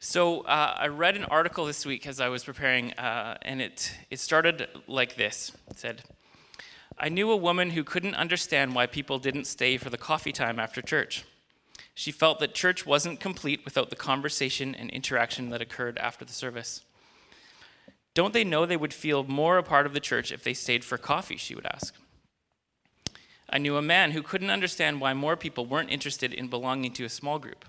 So 0.00 0.42
uh, 0.42 0.76
I 0.78 0.86
read 0.86 1.16
an 1.16 1.24
article 1.24 1.66
this 1.66 1.84
week 1.84 2.06
as 2.06 2.20
I 2.20 2.28
was 2.28 2.44
preparing, 2.44 2.92
uh, 2.92 3.36
and 3.42 3.60
it, 3.60 3.92
it 4.10 4.20
started 4.20 4.68
like 4.86 5.16
this. 5.16 5.50
It 5.68 5.78
said, 5.78 6.02
I 6.96 7.08
knew 7.08 7.32
a 7.32 7.36
woman 7.36 7.70
who 7.70 7.82
couldn't 7.82 8.14
understand 8.14 8.76
why 8.76 8.86
people 8.86 9.18
didn't 9.18 9.46
stay 9.46 9.76
for 9.76 9.90
the 9.90 9.98
coffee 9.98 10.30
time 10.32 10.60
after 10.60 10.80
church. 10.80 11.24
She 11.94 12.12
felt 12.12 12.38
that 12.38 12.54
church 12.54 12.86
wasn't 12.86 13.18
complete 13.18 13.64
without 13.64 13.90
the 13.90 13.96
conversation 13.96 14.72
and 14.72 14.88
interaction 14.90 15.50
that 15.50 15.60
occurred 15.60 15.98
after 15.98 16.24
the 16.24 16.32
service. 16.32 16.84
Don't 18.14 18.32
they 18.32 18.44
know 18.44 18.66
they 18.66 18.76
would 18.76 18.94
feel 18.94 19.24
more 19.24 19.58
a 19.58 19.64
part 19.64 19.84
of 19.84 19.94
the 19.94 20.00
church 20.00 20.30
if 20.30 20.44
they 20.44 20.54
stayed 20.54 20.84
for 20.84 20.96
coffee? 20.96 21.36
She 21.36 21.56
would 21.56 21.66
ask. 21.66 21.94
I 23.50 23.58
knew 23.58 23.76
a 23.76 23.82
man 23.82 24.12
who 24.12 24.22
couldn't 24.22 24.50
understand 24.50 25.00
why 25.00 25.12
more 25.12 25.36
people 25.36 25.66
weren't 25.66 25.90
interested 25.90 26.32
in 26.32 26.46
belonging 26.46 26.92
to 26.92 27.04
a 27.04 27.08
small 27.08 27.40
group. 27.40 27.64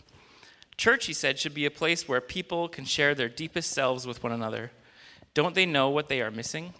Church, 0.79 1.07
he 1.07 1.13
said, 1.13 1.37
should 1.37 1.53
be 1.53 1.65
a 1.65 1.71
place 1.71 2.07
where 2.07 2.21
people 2.21 2.69
can 2.69 2.85
share 2.85 3.13
their 3.13 3.27
deepest 3.27 3.71
selves 3.71 4.07
with 4.07 4.23
one 4.23 4.31
another. 4.31 4.71
Don't 5.33 5.53
they 5.53 5.65
know 5.65 5.89
what 5.89 6.07
they 6.07 6.21
are 6.21 6.31
missing? 6.31 6.73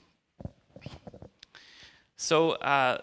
So, 2.16 2.52
uh, 2.52 3.00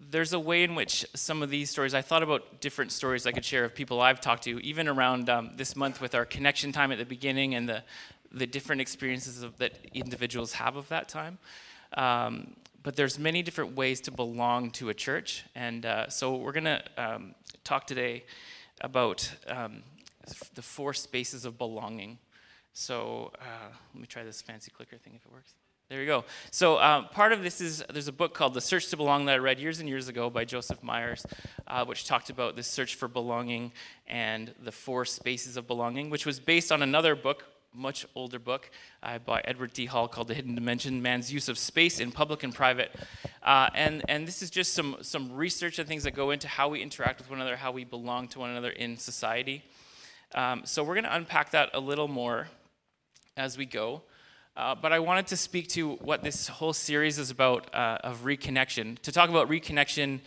there's 0.00 0.32
a 0.32 0.40
way 0.40 0.64
in 0.64 0.74
which 0.74 1.06
some 1.14 1.44
of 1.44 1.50
these 1.50 1.70
stories, 1.70 1.94
I 1.94 2.02
thought 2.02 2.24
about 2.24 2.60
different 2.60 2.90
stories 2.90 3.24
I 3.24 3.30
could 3.30 3.44
share 3.44 3.64
of 3.64 3.72
people 3.72 4.00
I've 4.00 4.20
talked 4.20 4.42
to, 4.42 4.58
even 4.66 4.88
around 4.88 5.30
um, 5.30 5.52
this 5.54 5.76
month 5.76 6.00
with 6.00 6.12
our 6.12 6.24
connection 6.24 6.72
time 6.72 6.90
at 6.90 6.98
the 6.98 7.04
beginning 7.04 7.54
and 7.54 7.68
the, 7.68 7.84
the 8.32 8.48
different 8.48 8.80
experiences 8.80 9.44
of, 9.44 9.56
that 9.58 9.78
individuals 9.94 10.54
have 10.54 10.74
of 10.74 10.88
that 10.88 11.08
time. 11.08 11.38
Um, 11.94 12.56
but 12.82 12.96
there's 12.96 13.16
many 13.16 13.44
different 13.44 13.76
ways 13.76 14.00
to 14.00 14.10
belong 14.10 14.72
to 14.72 14.88
a 14.88 14.94
church. 14.94 15.44
And 15.54 15.86
uh, 15.86 16.08
so 16.08 16.34
we're 16.34 16.50
going 16.50 16.64
to 16.64 16.82
um, 16.98 17.36
talk 17.62 17.86
today 17.86 18.24
about 18.80 19.32
um, 19.46 19.84
the 20.54 20.62
four 20.62 20.94
spaces 20.94 21.44
of 21.44 21.58
belonging. 21.58 22.18
So 22.72 23.30
uh, 23.40 23.68
let 23.94 24.00
me 24.00 24.06
try 24.06 24.24
this 24.24 24.40
fancy 24.40 24.70
clicker 24.70 24.96
thing 24.96 25.14
if 25.16 25.24
it 25.26 25.32
works. 25.32 25.54
There 25.88 26.00
you 26.00 26.06
go. 26.06 26.24
So 26.50 26.76
uh, 26.76 27.02
part 27.08 27.32
of 27.32 27.42
this 27.42 27.60
is 27.60 27.84
there's 27.92 28.08
a 28.08 28.12
book 28.12 28.32
called 28.32 28.54
The 28.54 28.62
Search 28.62 28.88
to 28.88 28.96
Belong 28.96 29.26
that 29.26 29.34
I 29.34 29.38
read 29.38 29.58
years 29.58 29.78
and 29.78 29.88
years 29.88 30.08
ago 30.08 30.30
by 30.30 30.46
Joseph 30.46 30.82
Myers, 30.82 31.26
uh, 31.66 31.84
which 31.84 32.06
talked 32.06 32.30
about 32.30 32.56
this 32.56 32.66
search 32.66 32.94
for 32.94 33.08
belonging 33.08 33.72
and 34.06 34.54
the 34.62 34.72
four 34.72 35.04
spaces 35.04 35.58
of 35.58 35.66
belonging, 35.66 36.08
which 36.08 36.24
was 36.24 36.40
based 36.40 36.72
on 36.72 36.82
another 36.82 37.14
book 37.14 37.44
much 37.74 38.06
older 38.14 38.38
book 38.38 38.70
uh, 39.02 39.18
by 39.18 39.40
Edward 39.44 39.72
T. 39.72 39.86
Hall 39.86 40.06
called 40.08 40.28
The 40.28 40.34
Hidden 40.34 40.54
Dimension 40.54 41.00
Man's 41.00 41.32
Use 41.32 41.48
of 41.48 41.56
Space 41.56 42.00
in 42.00 42.12
Public 42.12 42.42
and 42.42 42.54
Private. 42.54 42.94
Uh, 43.42 43.70
and, 43.74 44.02
and 44.08 44.28
this 44.28 44.42
is 44.42 44.50
just 44.50 44.74
some, 44.74 44.96
some 45.00 45.32
research 45.32 45.78
and 45.78 45.88
things 45.88 46.04
that 46.04 46.12
go 46.12 46.30
into 46.30 46.48
how 46.48 46.68
we 46.68 46.82
interact 46.82 47.18
with 47.18 47.30
one 47.30 47.40
another, 47.40 47.56
how 47.56 47.72
we 47.72 47.84
belong 47.84 48.28
to 48.28 48.38
one 48.38 48.50
another 48.50 48.70
in 48.70 48.96
society. 48.96 49.64
Um, 50.34 50.62
so 50.64 50.82
we're 50.82 50.94
going 50.94 51.04
to 51.04 51.14
unpack 51.14 51.50
that 51.50 51.70
a 51.74 51.80
little 51.80 52.08
more 52.08 52.48
as 53.36 53.58
we 53.58 53.66
go. 53.66 54.02
Uh, 54.56 54.74
but 54.74 54.92
I 54.92 54.98
wanted 54.98 55.26
to 55.28 55.36
speak 55.36 55.68
to 55.68 55.92
what 55.96 56.22
this 56.22 56.48
whole 56.48 56.72
series 56.72 57.18
is 57.18 57.30
about 57.30 57.74
uh, 57.74 57.98
of 58.04 58.24
reconnection. 58.24 58.98
To 59.00 59.12
talk 59.12 59.30
about 59.30 59.48
reconnection, 59.48 60.20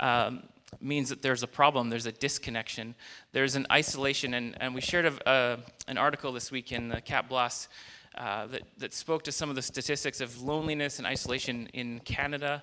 um, 0.00 0.42
means 0.80 1.08
that 1.08 1.22
there's 1.22 1.42
a 1.42 1.46
problem, 1.46 1.88
there's 1.88 2.06
a 2.06 2.12
disconnection, 2.12 2.94
there's 3.32 3.56
an 3.56 3.66
isolation. 3.72 4.34
And, 4.34 4.56
and 4.60 4.74
we 4.74 4.80
shared 4.80 5.06
a, 5.06 5.58
an 5.86 5.98
article 5.98 6.32
this 6.32 6.50
week 6.50 6.72
in 6.72 6.88
the 6.88 7.00
Cap 7.00 7.28
Blast 7.28 7.68
uh, 8.16 8.46
that, 8.46 8.62
that 8.78 8.94
spoke 8.94 9.22
to 9.24 9.32
some 9.32 9.48
of 9.48 9.56
the 9.56 9.62
statistics 9.62 10.20
of 10.20 10.42
loneliness 10.42 10.98
and 10.98 11.06
isolation 11.06 11.68
in 11.72 12.00
Canada. 12.00 12.62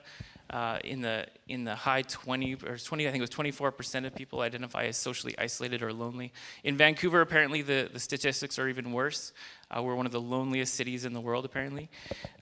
Uh, 0.49 0.77
in 0.83 1.01
the 1.01 1.25
in 1.47 1.63
the 1.63 1.73
high 1.73 2.03
20 2.03 2.57
or 2.67 2.77
20, 2.77 3.07
I 3.07 3.11
think 3.11 3.19
it 3.19 3.23
was 3.23 3.29
24 3.31 3.71
percent 3.71 4.05
of 4.05 4.13
people 4.13 4.41
identify 4.41 4.83
as 4.85 4.95
socially 4.95 5.35
isolated 5.39 5.81
or 5.81 5.91
lonely. 5.91 6.31
In 6.63 6.77
Vancouver, 6.77 7.21
apparently 7.21 7.63
the, 7.63 7.89
the 7.91 7.99
statistics 7.99 8.59
are 8.59 8.69
even 8.69 8.91
worse. 8.91 9.33
Uh, 9.71 9.81
we're 9.81 9.95
one 9.95 10.05
of 10.05 10.11
the 10.11 10.21
loneliest 10.21 10.75
cities 10.75 11.03
in 11.03 11.13
the 11.13 11.21
world, 11.21 11.45
apparently. 11.45 11.89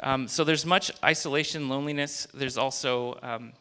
Um, 0.02 0.28
so 0.28 0.44
there's 0.44 0.66
much 0.66 0.92
isolation, 1.04 1.70
loneliness. 1.70 2.28
There's 2.34 2.58
also 2.58 3.18
um, 3.24 3.54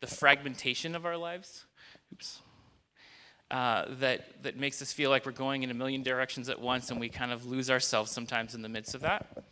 the 0.00 0.06
fragmentation 0.06 0.94
of 0.94 1.04
our 1.04 1.18
lives. 1.18 1.66
Oops. 2.14 2.40
Uh, 3.50 3.84
that, 4.00 4.42
that 4.42 4.56
makes 4.56 4.80
us 4.80 4.94
feel 4.94 5.10
like 5.10 5.26
we're 5.26 5.32
going 5.32 5.62
in 5.62 5.70
a 5.70 5.74
million 5.74 6.02
directions 6.02 6.48
at 6.48 6.58
once 6.58 6.90
and 6.90 6.98
we 6.98 7.10
kind 7.10 7.30
of 7.30 7.44
lose 7.44 7.70
ourselves 7.70 8.10
sometimes 8.10 8.54
in 8.54 8.62
the 8.62 8.68
midst 8.68 8.94
of 8.94 9.02
that. 9.02 9.44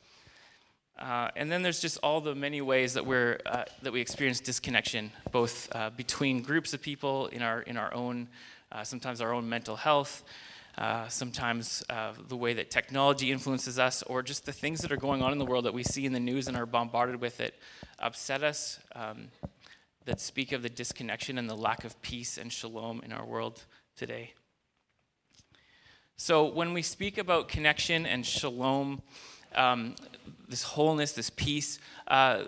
Uh, 1.00 1.31
and 1.34 1.50
then 1.50 1.62
there's 1.62 1.81
just 1.81 1.97
all 2.03 2.21
the 2.21 2.34
many 2.34 2.61
ways 2.61 2.93
that, 2.94 3.06
we're, 3.06 3.38
uh, 3.47 3.65
that 3.83 3.93
we 3.93 4.00
experience 4.00 4.38
disconnection, 4.38 5.11
both 5.33 5.69
uh, 5.75 5.88
between 5.91 6.43
groups 6.43 6.75
of 6.75 6.83
people 6.83 7.28
in 7.28 7.41
our, 7.41 7.62
in 7.62 7.78
our 7.78 7.93
own, 7.94 8.28
uh, 8.71 8.84
sometimes 8.84 9.22
our 9.22 9.33
own 9.33 9.49
mental 9.49 9.77
health, 9.77 10.22
uh, 10.77 11.09
sometimes 11.09 11.83
the 12.28 12.37
way 12.37 12.53
that 12.55 12.71
technology 12.71 13.33
influences 13.33 13.78
us, 13.78 14.03
or 14.05 14.22
just 14.22 14.44
the 14.44 14.53
things 14.53 14.81
that 14.81 14.93
are 14.93 14.97
going 14.97 15.22
on 15.22 15.33
in 15.33 15.38
the 15.38 15.44
world 15.44 15.65
that 15.65 15.75
we 15.75 15.83
see 15.83 16.05
in 16.05 16.12
the 16.12 16.21
news 16.21 16.49
and 16.49 16.56
are 16.56 16.66
bombarded 16.66 17.21
with 17.21 17.41
it 17.41 17.55
upset 17.99 18.43
us. 18.43 18.78
Um, 18.94 19.28
that 20.06 20.21
speak 20.21 20.53
of 20.53 20.62
the 20.62 20.69
disconnection 20.69 21.38
and 21.38 21.49
the 21.49 21.56
lack 21.56 21.84
of 21.84 22.00
peace 22.03 22.38
and 22.38 22.53
shalom 22.53 23.03
in 23.05 23.12
our 23.12 23.25
world 23.25 23.65
today. 23.97 24.32
So, 26.17 26.47
when 26.47 26.72
we 26.72 26.82
speak 26.82 27.19
about 27.19 27.49
connection 27.49 28.06
and 28.06 28.25
shalom, 28.27 29.03
um, 29.55 29.94
this 30.50 30.62
wholeness, 30.62 31.12
this 31.12 31.31
peace, 31.31 31.78
uh, 32.09 32.43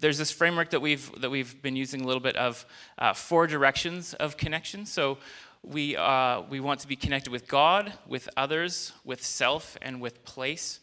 there's 0.00 0.18
this 0.18 0.30
framework 0.30 0.70
that 0.70 0.80
we've 0.80 1.10
that 1.20 1.30
we've 1.30 1.60
been 1.62 1.74
using 1.74 2.02
a 2.02 2.06
little 2.06 2.20
bit 2.20 2.36
of 2.36 2.64
uh, 2.98 3.12
four 3.12 3.46
directions 3.46 4.14
of 4.14 4.36
connection. 4.36 4.86
So 4.86 5.18
we 5.62 5.96
uh, 5.96 6.42
we 6.42 6.60
want 6.60 6.80
to 6.80 6.88
be 6.88 6.96
connected 6.96 7.30
with 7.30 7.48
God, 7.48 7.92
with 8.06 8.28
others, 8.36 8.92
with 9.04 9.24
self, 9.24 9.76
and 9.82 10.00
with 10.00 10.24
place. 10.24 10.80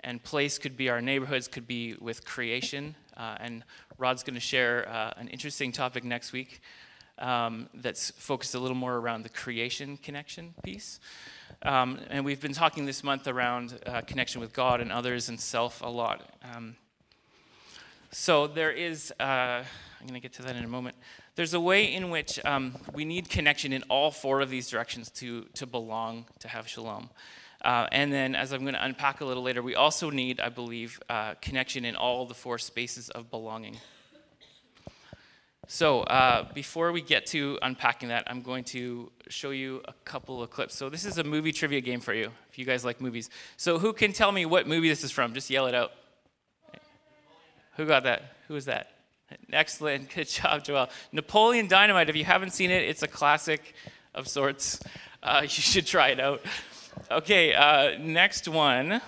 And 0.00 0.22
place 0.22 0.58
could 0.58 0.76
be 0.76 0.90
our 0.90 1.00
neighborhoods, 1.00 1.48
could 1.48 1.66
be 1.66 1.94
with 1.94 2.26
creation, 2.26 2.94
uh, 3.16 3.36
and 3.40 3.64
Rod's 3.96 4.22
going 4.22 4.34
to 4.34 4.40
share 4.40 4.86
uh, 4.88 5.14
an 5.16 5.28
interesting 5.28 5.72
topic 5.72 6.04
next 6.04 6.32
week 6.32 6.60
um, 7.18 7.68
that's 7.74 8.10
focused 8.10 8.54
a 8.54 8.58
little 8.58 8.76
more 8.76 8.96
around 8.96 9.22
the 9.22 9.28
creation 9.28 9.96
connection 9.96 10.54
piece. 10.62 11.00
Um, 11.62 11.98
and 12.10 12.24
we've 12.24 12.40
been 12.40 12.52
talking 12.52 12.86
this 12.86 13.04
month 13.04 13.26
around 13.26 13.78
uh, 13.86 14.00
connection 14.02 14.40
with 14.40 14.52
God 14.52 14.80
and 14.80 14.92
others 14.92 15.28
and 15.28 15.40
self 15.40 15.80
a 15.82 15.88
lot. 15.88 16.22
Um, 16.54 16.76
so 18.10 18.46
there 18.46 18.70
is, 18.70 19.12
uh, 19.18 19.24
I'm 19.24 20.06
going 20.06 20.14
to 20.14 20.20
get 20.20 20.34
to 20.34 20.42
that 20.42 20.56
in 20.56 20.64
a 20.64 20.68
moment. 20.68 20.96
There's 21.36 21.54
a 21.54 21.60
way 21.60 21.92
in 21.92 22.10
which 22.10 22.38
um, 22.44 22.76
we 22.92 23.04
need 23.04 23.28
connection 23.28 23.72
in 23.72 23.82
all 23.84 24.10
four 24.10 24.40
of 24.40 24.50
these 24.50 24.68
directions 24.68 25.10
to, 25.12 25.46
to 25.54 25.66
belong, 25.66 26.26
to 26.40 26.48
have 26.48 26.68
shalom. 26.68 27.10
Uh, 27.64 27.88
and 27.90 28.12
then, 28.12 28.34
as 28.34 28.52
I'm 28.52 28.60
going 28.60 28.74
to 28.74 28.84
unpack 28.84 29.20
a 29.20 29.24
little 29.24 29.42
later, 29.42 29.62
we 29.62 29.74
also 29.74 30.10
need, 30.10 30.38
I 30.38 30.50
believe, 30.50 31.00
uh, 31.08 31.34
connection 31.40 31.84
in 31.84 31.96
all 31.96 32.26
the 32.26 32.34
four 32.34 32.58
spaces 32.58 33.08
of 33.08 33.30
belonging. 33.30 33.78
So, 35.66 36.00
uh, 36.00 36.52
before 36.52 36.92
we 36.92 37.00
get 37.00 37.26
to 37.26 37.58
unpacking 37.62 38.10
that, 38.10 38.24
I'm 38.26 38.42
going 38.42 38.64
to 38.64 39.10
show 39.28 39.50
you 39.50 39.80
a 39.86 39.94
couple 40.04 40.42
of 40.42 40.50
clips. 40.50 40.74
So, 40.76 40.90
this 40.90 41.06
is 41.06 41.16
a 41.18 41.24
movie 41.24 41.52
trivia 41.52 41.80
game 41.80 42.00
for 42.00 42.12
you, 42.12 42.30
if 42.50 42.58
you 42.58 42.64
guys 42.64 42.84
like 42.84 43.00
movies. 43.00 43.30
So, 43.56 43.78
who 43.78 43.92
can 43.92 44.12
tell 44.12 44.30
me 44.30 44.44
what 44.44 44.66
movie 44.66 44.88
this 44.88 45.02
is 45.02 45.10
from? 45.10 45.32
Just 45.32 45.48
yell 45.48 45.66
it 45.66 45.74
out. 45.74 45.92
Who 47.76 47.86
got 47.86 48.04
that? 48.04 48.36
Who 48.48 48.54
was 48.54 48.66
that? 48.66 48.90
Excellent. 49.52 50.10
Good 50.14 50.28
job, 50.28 50.64
Joel. 50.64 50.90
Napoleon 51.12 51.66
Dynamite. 51.66 52.08
If 52.10 52.16
you 52.16 52.24
haven't 52.24 52.50
seen 52.50 52.70
it, 52.70 52.84
it's 52.88 53.02
a 53.02 53.08
classic 53.08 53.74
of 54.14 54.28
sorts. 54.28 54.80
Uh, 55.22 55.40
you 55.42 55.48
should 55.48 55.86
try 55.86 56.08
it 56.08 56.20
out. 56.20 56.42
Okay, 57.10 57.54
uh, 57.54 57.98
next 57.98 58.48
one. 58.48 59.00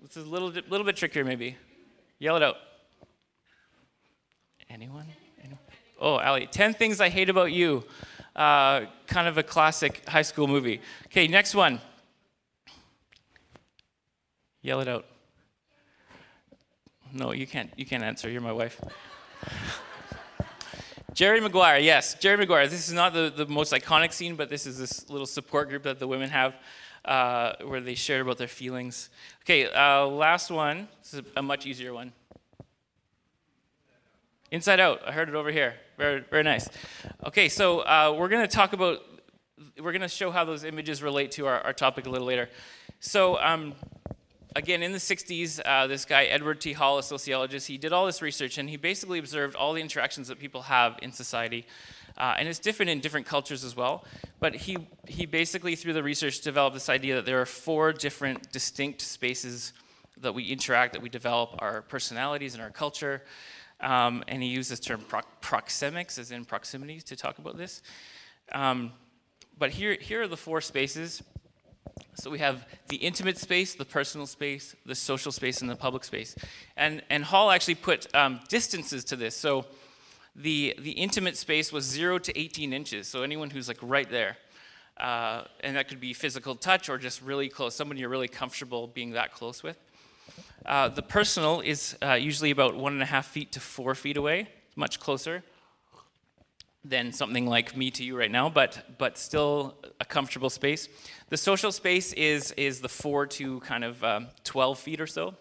This 0.00 0.16
is 0.16 0.26
a 0.26 0.30
little, 0.30 0.48
little 0.48 0.84
bit 0.84 0.96
trickier, 0.96 1.24
maybe. 1.24 1.56
Yell 2.18 2.36
it 2.36 2.42
out. 2.42 2.56
Anyone? 4.70 5.06
Oh, 6.02 6.16
Ali. 6.16 6.48
10 6.48 6.74
Things 6.74 7.00
I 7.00 7.08
Hate 7.08 7.30
About 7.30 7.52
You. 7.52 7.84
Uh, 8.34 8.86
kind 9.06 9.28
of 9.28 9.38
a 9.38 9.42
classic 9.44 10.02
high 10.08 10.22
school 10.22 10.48
movie. 10.48 10.80
Okay, 11.06 11.28
next 11.28 11.54
one. 11.54 11.80
Yell 14.62 14.80
it 14.80 14.88
out. 14.88 15.06
No, 17.12 17.30
you 17.32 17.46
can't. 17.46 17.70
You 17.76 17.86
can't 17.86 18.02
answer. 18.02 18.28
You're 18.28 18.40
my 18.40 18.52
wife. 18.52 18.80
Jerry 21.14 21.40
Maguire, 21.40 21.78
yes, 21.78 22.14
Jerry 22.14 22.38
Maguire. 22.38 22.66
This 22.66 22.88
is 22.88 22.94
not 22.94 23.12
the, 23.12 23.32
the 23.36 23.46
most 23.46 23.72
iconic 23.72 24.12
scene, 24.12 24.34
but 24.34 24.48
this 24.48 24.66
is 24.66 24.78
this 24.78 25.08
little 25.10 25.26
support 25.26 25.68
group 25.68 25.82
that 25.82 26.00
the 26.00 26.08
women 26.08 26.30
have 26.30 26.54
uh, 27.04 27.52
where 27.64 27.80
they 27.80 27.94
share 27.94 28.22
about 28.22 28.38
their 28.38 28.48
feelings. 28.48 29.10
Okay, 29.44 29.66
uh, 29.66 30.06
last 30.06 30.50
one. 30.50 30.88
This 31.02 31.14
is 31.14 31.22
a 31.36 31.42
much 31.42 31.66
easier 31.66 31.92
one. 31.92 32.12
Inside 34.52 34.80
Out. 34.80 35.00
I 35.06 35.12
heard 35.12 35.30
it 35.30 35.34
over 35.34 35.50
here. 35.50 35.76
Very, 35.96 36.20
very 36.30 36.42
nice. 36.42 36.68
Okay, 37.24 37.48
so 37.48 37.80
uh, 37.80 38.14
we're 38.18 38.28
going 38.28 38.46
to 38.46 38.54
talk 38.54 38.74
about, 38.74 38.98
we're 39.80 39.92
going 39.92 40.02
to 40.02 40.08
show 40.08 40.30
how 40.30 40.44
those 40.44 40.62
images 40.62 41.02
relate 41.02 41.30
to 41.32 41.46
our, 41.46 41.62
our 41.62 41.72
topic 41.72 42.04
a 42.04 42.10
little 42.10 42.26
later. 42.26 42.50
So, 43.00 43.40
um, 43.40 43.72
again, 44.54 44.82
in 44.82 44.92
the 44.92 44.98
60s, 44.98 45.58
uh, 45.64 45.86
this 45.86 46.04
guy, 46.04 46.24
Edward 46.24 46.60
T. 46.60 46.74
Hall, 46.74 46.98
a 46.98 47.02
sociologist, 47.02 47.66
he 47.66 47.78
did 47.78 47.94
all 47.94 48.04
this 48.04 48.20
research 48.20 48.58
and 48.58 48.68
he 48.68 48.76
basically 48.76 49.18
observed 49.18 49.56
all 49.56 49.72
the 49.72 49.80
interactions 49.80 50.28
that 50.28 50.38
people 50.38 50.60
have 50.62 50.98
in 51.00 51.12
society 51.12 51.66
Uh, 52.18 52.34
and 52.38 52.46
it's 52.46 52.58
different 52.58 52.90
in 52.90 53.00
different 53.00 53.24
cultures 53.26 53.64
as 53.64 53.74
well. 53.74 54.04
But 54.38 54.54
he, 54.54 54.76
he 55.08 55.24
basically, 55.24 55.76
through 55.76 55.94
the 55.94 56.02
research, 56.02 56.42
developed 56.42 56.74
this 56.74 56.90
idea 56.90 57.14
that 57.14 57.24
there 57.24 57.40
are 57.40 57.46
four 57.46 57.90
different 57.90 58.52
distinct 58.52 59.00
spaces 59.00 59.72
that 60.20 60.34
we 60.34 60.44
interact, 60.44 60.92
that 60.92 61.00
we 61.00 61.08
develop 61.08 61.54
our 61.58 61.80
personalities 61.80 62.52
and 62.52 62.62
our 62.62 62.70
culture. 62.70 63.22
Um, 63.82 64.22
and 64.28 64.42
he 64.42 64.48
used 64.48 64.70
this 64.70 64.80
term 64.80 65.00
pro- 65.08 65.20
proxemics, 65.42 66.18
as 66.18 66.30
in 66.30 66.44
proximity, 66.44 67.00
to 67.00 67.16
talk 67.16 67.38
about 67.38 67.56
this. 67.56 67.82
Um, 68.52 68.92
but 69.58 69.70
here, 69.70 69.96
here 70.00 70.22
are 70.22 70.28
the 70.28 70.36
four 70.36 70.60
spaces. 70.60 71.22
So 72.14 72.30
we 72.30 72.38
have 72.38 72.66
the 72.88 72.96
intimate 72.96 73.38
space, 73.38 73.74
the 73.74 73.84
personal 73.84 74.26
space, 74.26 74.76
the 74.86 74.94
social 74.94 75.32
space, 75.32 75.60
and 75.60 75.70
the 75.70 75.76
public 75.76 76.04
space. 76.04 76.36
And, 76.76 77.02
and 77.10 77.24
Hall 77.24 77.50
actually 77.50 77.74
put 77.74 78.14
um, 78.14 78.40
distances 78.48 79.04
to 79.04 79.16
this. 79.16 79.36
So 79.36 79.66
the, 80.36 80.74
the 80.78 80.92
intimate 80.92 81.36
space 81.36 81.72
was 81.72 81.84
0 81.84 82.18
to 82.18 82.38
18 82.38 82.72
inches, 82.72 83.08
so 83.08 83.22
anyone 83.22 83.50
who's 83.50 83.68
like 83.68 83.78
right 83.82 84.08
there. 84.08 84.36
Uh, 84.96 85.44
and 85.60 85.76
that 85.76 85.88
could 85.88 86.00
be 86.00 86.12
physical 86.12 86.54
touch 86.54 86.88
or 86.88 86.98
just 86.98 87.22
really 87.22 87.48
close, 87.48 87.74
someone 87.74 87.96
you're 87.96 88.08
really 88.08 88.28
comfortable 88.28 88.86
being 88.86 89.12
that 89.12 89.32
close 89.32 89.62
with. 89.62 89.78
Uh, 90.64 90.88
the 90.88 91.02
personal 91.02 91.60
is 91.60 91.96
uh, 92.02 92.12
usually 92.12 92.50
about 92.50 92.76
one 92.76 92.92
and 92.92 93.02
a 93.02 93.06
half 93.06 93.26
feet 93.26 93.52
to 93.52 93.60
four 93.60 93.94
feet 93.94 94.16
away, 94.16 94.48
much 94.76 95.00
closer 95.00 95.42
than 96.84 97.12
something 97.12 97.46
like 97.46 97.76
me 97.76 97.90
to 97.92 98.04
you 98.04 98.16
right 98.16 98.30
now, 98.30 98.48
but 98.48 98.98
but 98.98 99.16
still 99.16 99.76
a 100.00 100.04
comfortable 100.04 100.50
space. 100.50 100.88
The 101.28 101.36
social 101.36 101.72
space 101.72 102.12
is 102.12 102.52
is 102.52 102.80
the 102.80 102.88
four 102.88 103.26
to 103.26 103.60
kind 103.60 103.84
of 103.84 104.02
um, 104.02 104.28
12 104.44 104.78
feet 104.78 105.00
or 105.00 105.06
so, 105.06 105.34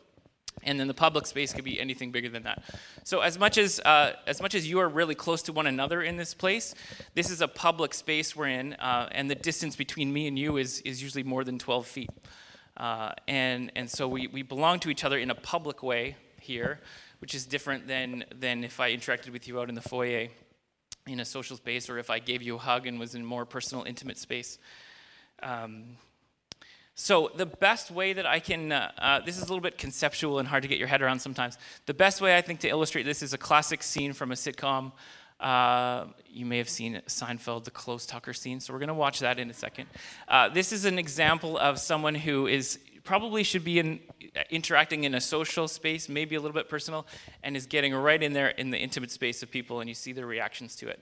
and 0.63 0.79
then 0.79 0.87
the 0.87 0.93
public 0.93 1.25
space 1.25 1.53
could 1.53 1.65
be 1.65 1.79
anything 1.79 2.11
bigger 2.11 2.29
than 2.29 2.43
that. 2.43 2.63
So 3.03 3.21
as 3.21 3.39
much 3.39 3.57
as 3.57 3.79
uh, 3.79 4.13
as 4.27 4.41
much 4.41 4.53
as 4.55 4.67
you 4.67 4.79
are 4.79 4.89
really 4.89 5.15
close 5.15 5.41
to 5.43 5.53
one 5.53 5.67
another 5.67 6.01
in 6.01 6.15
this 6.15 6.33
place, 6.33 6.75
this 7.15 7.29
is 7.31 7.41
a 7.41 7.47
public 7.47 7.93
space 7.93 8.35
we're 8.35 8.47
in, 8.47 8.73
uh, 8.73 9.09
and 9.11 9.29
the 9.29 9.35
distance 9.35 9.75
between 9.75 10.13
me 10.13 10.27
and 10.27 10.37
you 10.37 10.57
is 10.57 10.81
is 10.81 11.01
usually 11.01 11.23
more 11.23 11.43
than 11.43 11.57
12 11.57 11.87
feet. 11.87 12.09
Uh, 12.77 13.11
and, 13.27 13.71
and 13.75 13.89
so 13.89 14.07
we, 14.07 14.27
we 14.27 14.41
belong 14.41 14.79
to 14.79 14.89
each 14.89 15.03
other 15.03 15.17
in 15.17 15.29
a 15.29 15.35
public 15.35 15.83
way 15.83 16.15
here, 16.39 16.79
which 17.19 17.35
is 17.35 17.45
different 17.45 17.87
than, 17.87 18.23
than 18.33 18.63
if 18.63 18.79
I 18.79 18.95
interacted 18.95 19.31
with 19.31 19.47
you 19.47 19.59
out 19.59 19.69
in 19.69 19.75
the 19.75 19.81
foyer 19.81 20.27
in 21.07 21.19
a 21.19 21.25
social 21.25 21.57
space 21.57 21.89
or 21.89 21.97
if 21.97 22.09
I 22.09 22.19
gave 22.19 22.41
you 22.41 22.55
a 22.55 22.59
hug 22.59 22.87
and 22.87 22.99
was 22.99 23.15
in 23.15 23.25
more 23.25 23.45
personal, 23.45 23.83
intimate 23.83 24.17
space. 24.17 24.59
Um, 25.43 25.97
so, 26.93 27.31
the 27.35 27.45
best 27.45 27.89
way 27.89 28.13
that 28.13 28.25
I 28.25 28.39
can, 28.39 28.71
uh, 28.71 28.91
uh, 28.97 29.19
this 29.21 29.37
is 29.37 29.43
a 29.43 29.45
little 29.45 29.61
bit 29.61 29.77
conceptual 29.77 30.39
and 30.39 30.47
hard 30.47 30.61
to 30.63 30.67
get 30.67 30.77
your 30.77 30.89
head 30.89 31.01
around 31.01 31.19
sometimes. 31.19 31.57
The 31.85 31.93
best 31.93 32.21
way 32.21 32.37
I 32.37 32.41
think 32.41 32.59
to 32.59 32.67
illustrate 32.69 33.03
this 33.03 33.23
is 33.23 33.33
a 33.33 33.37
classic 33.37 33.81
scene 33.81 34.13
from 34.13 34.31
a 34.31 34.35
sitcom. 34.35 34.91
Uh, 35.41 36.05
you 36.27 36.45
may 36.45 36.59
have 36.59 36.69
seen 36.69 37.01
Seinfeld, 37.07 37.63
the 37.63 37.71
close 37.71 38.05
talker 38.05 38.31
scene, 38.31 38.59
so 38.59 38.71
we're 38.71 38.79
going 38.79 38.87
to 38.89 38.93
watch 38.93 39.19
that 39.19 39.39
in 39.39 39.49
a 39.49 39.53
second. 39.53 39.87
Uh, 40.27 40.47
this 40.49 40.71
is 40.71 40.85
an 40.85 40.99
example 40.99 41.57
of 41.57 41.79
someone 41.79 42.13
who 42.13 42.47
is 42.47 42.79
probably 43.03 43.43
should 43.43 43.63
be 43.63 43.79
in, 43.79 43.99
interacting 44.51 45.03
in 45.03 45.15
a 45.15 45.21
social 45.21 45.67
space, 45.67 46.07
maybe 46.07 46.35
a 46.35 46.39
little 46.39 46.53
bit 46.53 46.69
personal, 46.69 47.07
and 47.43 47.57
is 47.57 47.65
getting 47.65 47.93
right 47.93 48.21
in 48.21 48.33
there 48.33 48.49
in 48.49 48.69
the 48.69 48.77
intimate 48.77 49.09
space 49.09 49.41
of 49.41 49.49
people, 49.49 49.79
and 49.79 49.89
you 49.89 49.95
see 49.95 50.13
their 50.13 50.27
reactions 50.27 50.75
to 50.75 50.87
it. 50.87 50.99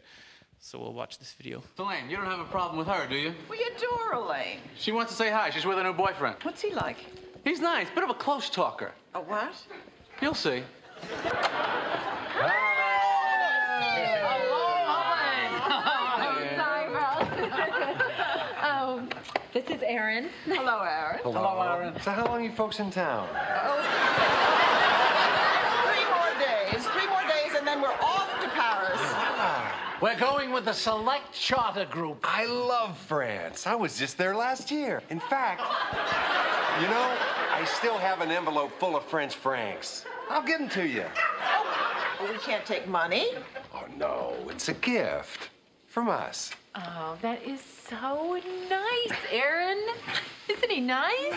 So 0.62 0.80
we'll 0.80 0.94
watch 0.94 1.20
this 1.20 1.34
video. 1.34 1.62
Elaine, 1.78 2.10
you 2.10 2.18
don't 2.18 2.26
have 2.26 2.40
a 2.40 2.46
problem 2.46 2.78
with 2.78 2.88
her, 2.88 3.08
do 3.08 3.16
you? 3.16 3.34
We 3.50 3.58
adore 3.76 4.14
Elaine. 4.14 4.60
She 4.78 4.92
wants 4.92 5.12
to 5.12 5.18
say 5.18 5.30
hi. 5.30 5.50
She's 5.50 5.66
with 5.66 5.78
her 5.78 5.84
new 5.84 5.94
boyfriend. 5.94 6.38
What's 6.44 6.62
he 6.62 6.74
like? 6.74 6.98
He's 7.44 7.60
nice, 7.60 7.88
bit 7.90 8.04
of 8.04 8.10
a 8.10 8.14
close 8.14 8.50
talker. 8.50 8.94
A 9.14 9.22
what? 9.22 9.54
You'll 10.22 10.34
see. 10.34 10.64
this 19.70 19.78
is 19.78 19.84
Aaron. 19.84 20.30
Hello, 20.46 20.82
Aaron. 20.82 21.20
Hello, 21.22 21.62
Aaron. 21.62 21.94
So 22.02 22.10
how 22.12 22.26
long 22.26 22.42
are 22.42 22.44
you 22.44 22.52
folks 22.52 22.80
in 22.80 22.90
town? 22.90 23.30
Oh. 23.32 23.36
Three 25.86 26.06
more 26.10 26.34
days. 26.40 26.88
Three 26.88 27.06
more 27.08 27.22
days, 27.22 27.54
and 27.56 27.68
then 27.68 27.80
we're 27.82 27.90
off 27.90 28.30
to 28.42 28.48
Paris. 28.50 28.98
Ah. 28.98 29.98
We're 30.02 30.18
going 30.18 30.52
with 30.52 30.66
the 30.66 30.74
select 30.74 31.32
charter 31.34 31.86
group. 31.86 32.18
I 32.24 32.46
love 32.46 32.98
France. 32.98 33.68
I 33.68 33.76
was 33.76 34.00
just 34.00 34.18
there 34.18 34.36
last 34.36 34.72
year. 34.72 35.04
In 35.10 35.20
fact, 35.20 35.62
you 36.82 36.88
know, 36.88 37.16
I 37.52 37.64
still 37.66 37.98
have 37.98 38.22
an 38.22 38.32
envelope 38.32 38.72
full 38.80 38.96
of 38.96 39.04
French 39.04 39.36
francs. 39.36 40.06
I'll 40.30 40.42
give 40.44 40.60
them 40.60 40.70
to 40.70 40.88
you. 40.88 41.04
Well, 42.20 42.32
we 42.32 42.38
can't 42.40 42.66
take 42.66 42.88
money. 42.88 43.34
Oh, 43.74 43.86
no, 43.98 44.34
it's 44.50 44.70
a 44.70 44.74
gift 44.74 45.50
from 45.90 46.08
us. 46.08 46.52
Oh, 46.76 47.18
that 47.22 47.44
is 47.44 47.60
so 47.62 48.40
nice, 48.70 49.18
Aaron. 49.32 49.82
Isn't 50.50 50.72
he 50.72 50.80
nice? 50.80 51.34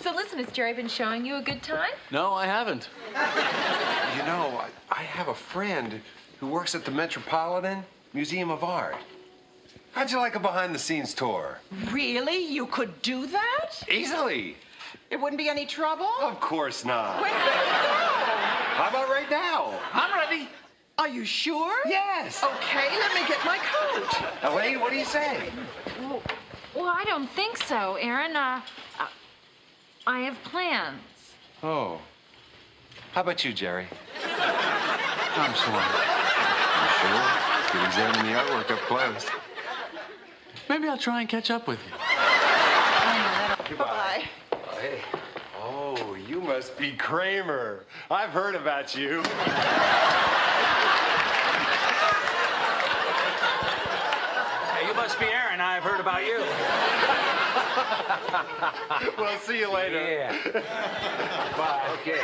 So 0.00 0.14
listen, 0.14 0.38
has 0.38 0.52
Jerry 0.52 0.74
been 0.74 0.88
showing 0.88 1.24
you 1.26 1.36
a 1.36 1.42
good 1.42 1.62
time? 1.62 1.90
No, 2.10 2.32
I 2.32 2.46
haven't. 2.46 2.88
You 3.08 4.24
know, 4.24 4.60
I, 4.60 4.68
I 4.90 5.02
have 5.02 5.28
a 5.28 5.34
friend 5.34 6.00
who 6.38 6.46
works 6.46 6.74
at 6.74 6.84
the 6.84 6.90
Metropolitan 6.90 7.82
Museum 8.12 8.50
of 8.50 8.62
Art. 8.62 8.96
How'd 9.92 10.10
you 10.10 10.18
like 10.18 10.34
a 10.34 10.40
behind 10.40 10.74
the 10.74 10.78
scenes 10.78 11.12
tour? 11.14 11.58
Really? 11.90 12.46
You 12.46 12.66
could 12.66 13.00
do 13.02 13.26
that? 13.26 13.70
Easily. 13.90 14.56
It 15.10 15.20
wouldn't 15.20 15.38
be 15.38 15.48
any 15.48 15.66
trouble? 15.66 16.08
Of 16.20 16.40
course 16.40 16.84
not. 16.84 17.20
When 17.20 17.30
do 17.30 17.36
we 17.36 17.42
go? 17.42 17.48
How 17.48 18.88
about 18.88 19.08
right 19.10 19.30
now? 19.30 19.78
I'm 19.92 20.14
ready. 20.14 20.48
Are 21.02 21.08
you 21.08 21.24
sure? 21.24 21.74
Yes. 21.84 22.44
Okay, 22.44 22.96
let 22.96 23.12
me 23.12 23.26
get 23.26 23.44
my 23.44 23.58
coat. 23.58 24.22
Elaine, 24.44 24.78
what 24.78 24.92
do 24.92 24.96
you 24.96 25.04
say? 25.04 25.50
Well, 26.00 26.22
well 26.76 26.94
I 26.96 27.02
don't 27.02 27.28
think 27.28 27.56
so, 27.56 27.96
Aaron. 27.96 28.36
Uh, 28.36 28.60
uh, 29.00 29.08
I 30.06 30.20
have 30.20 30.36
plans. 30.44 31.00
Oh. 31.60 31.98
How 33.14 33.22
about 33.22 33.44
you, 33.44 33.52
Jerry? 33.52 33.88
I'm 34.24 35.56
sorry. 35.56 35.82
You 36.78 36.90
sure? 37.00 37.26
Could 37.66 37.84
examine 37.84 38.24
the 38.24 38.38
artwork 38.38 38.70
up 38.70 38.78
close. 38.86 39.26
Maybe 40.68 40.86
I'll 40.86 40.96
try 40.96 41.18
and 41.22 41.28
catch 41.28 41.50
up 41.50 41.66
with 41.66 41.80
you. 41.84 43.76
Bye. 43.76 44.22
Hey. 44.80 45.00
You 46.42 46.48
must 46.48 46.76
be 46.76 46.90
Kramer. 46.90 47.84
I've 48.10 48.30
heard 48.30 48.56
about 48.56 48.96
you. 48.96 49.22
Hey, 54.72 54.88
you 54.88 54.94
must 54.94 55.20
be 55.20 55.26
Aaron. 55.26 55.60
I've 55.60 55.84
heard 55.84 56.00
about 56.00 56.26
you. 56.26 56.38
Well, 59.18 59.38
see 59.38 59.58
you 59.60 59.72
later. 59.72 60.00
Yeah. 60.00 60.32
Bye. 61.56 61.96
Okay. 62.00 62.20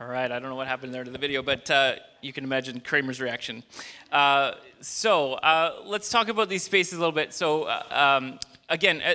All 0.00 0.06
right, 0.06 0.30
I 0.32 0.38
don't 0.38 0.48
know 0.48 0.54
what 0.54 0.66
happened 0.66 0.94
there 0.94 1.04
to 1.04 1.10
the 1.10 1.18
video, 1.18 1.42
but 1.42 1.70
uh, 1.70 1.96
you 2.22 2.32
can 2.32 2.44
imagine 2.44 2.80
Kramer's 2.80 3.20
reaction. 3.20 3.62
Uh, 4.10 4.52
so 4.80 5.34
uh, 5.34 5.80
let's 5.84 6.08
talk 6.08 6.28
about 6.28 6.48
these 6.48 6.62
spaces 6.62 6.94
a 6.94 6.98
little 6.98 7.12
bit. 7.12 7.34
So 7.34 7.64
uh, 7.64 7.82
um, 7.90 8.38
again, 8.70 9.02
uh, 9.02 9.14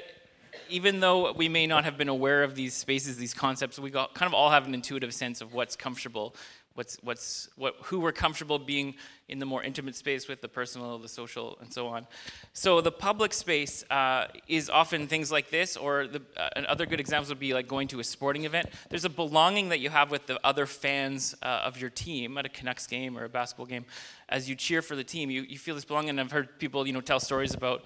even 0.70 1.00
though 1.00 1.32
we 1.34 1.50
may 1.50 1.68
not 1.68 1.84
have 1.86 1.98
been 1.98 2.10
aware 2.10 2.44
of 2.44 2.56
these 2.56 2.74
spaces, 2.74 3.18
these 3.18 3.34
concepts, 3.34 3.80
we 3.80 3.90
got, 3.90 4.14
kind 4.14 4.28
of 4.28 4.34
all 4.34 4.50
have 4.50 4.68
an 4.68 4.74
intuitive 4.74 5.14
sense 5.14 5.42
of 5.42 5.54
what's 5.54 5.76
comfortable, 5.76 6.36
what's 6.78 6.98
what's 7.02 7.50
what 7.56 7.76
who 7.86 8.00
we're 8.00 8.12
comfortable 8.12 8.60
being 8.60 8.94
in 9.28 9.40
the 9.40 9.46
more 9.46 9.64
intimate 9.64 9.96
space 9.96 10.28
with, 10.28 10.42
the 10.42 10.48
personal, 10.48 10.98
the 11.00 11.08
social, 11.08 11.58
and 11.60 11.74
so 11.74 11.88
on. 11.88 12.08
So 12.54 12.80
the 12.82 12.92
public 12.92 13.34
space 13.34 13.84
uh, 13.90 14.28
is 14.48 14.70
often 14.70 15.08
things 15.08 15.32
like 15.32 15.50
this, 15.50 15.76
or 15.76 16.08
the, 16.08 16.22
uh, 16.38 16.50
and 16.56 16.66
other 16.68 16.86
good 16.86 17.00
examples 17.00 17.30
would 17.30 17.40
be 17.40 17.54
like 17.54 17.68
going 17.68 17.88
to 17.90 18.00
a 18.00 18.04
sporting 18.04 18.46
event. 18.46 18.70
There's 18.90 19.06
a 19.06 19.10
belonging 19.10 19.70
that 19.70 19.80
you 19.80 19.90
have 19.90 20.12
with 20.12 20.28
the 20.28 20.40
other 20.46 20.66
fans 20.66 21.36
uh, 21.42 21.64
of 21.66 21.82
your 21.82 21.90
team 21.90 22.38
at 22.38 22.46
a 22.46 22.50
Canucks 22.50 22.88
game 22.88 23.18
or 23.18 23.26
a 23.26 23.30
basketball 23.30 23.66
game. 23.66 23.86
As 24.30 24.48
you 24.48 24.56
cheer 24.56 24.82
for 24.82 24.96
the 24.96 25.04
team, 25.04 25.30
you, 25.30 25.42
you 25.42 25.58
feel 25.58 25.76
this 25.76 25.86
belonging. 25.86 26.12
And 26.12 26.20
I've 26.22 26.32
heard 26.32 26.60
people, 26.60 26.86
you 26.88 26.94
know, 26.94 27.02
tell 27.02 27.20
stories 27.20 27.54
about 27.54 27.84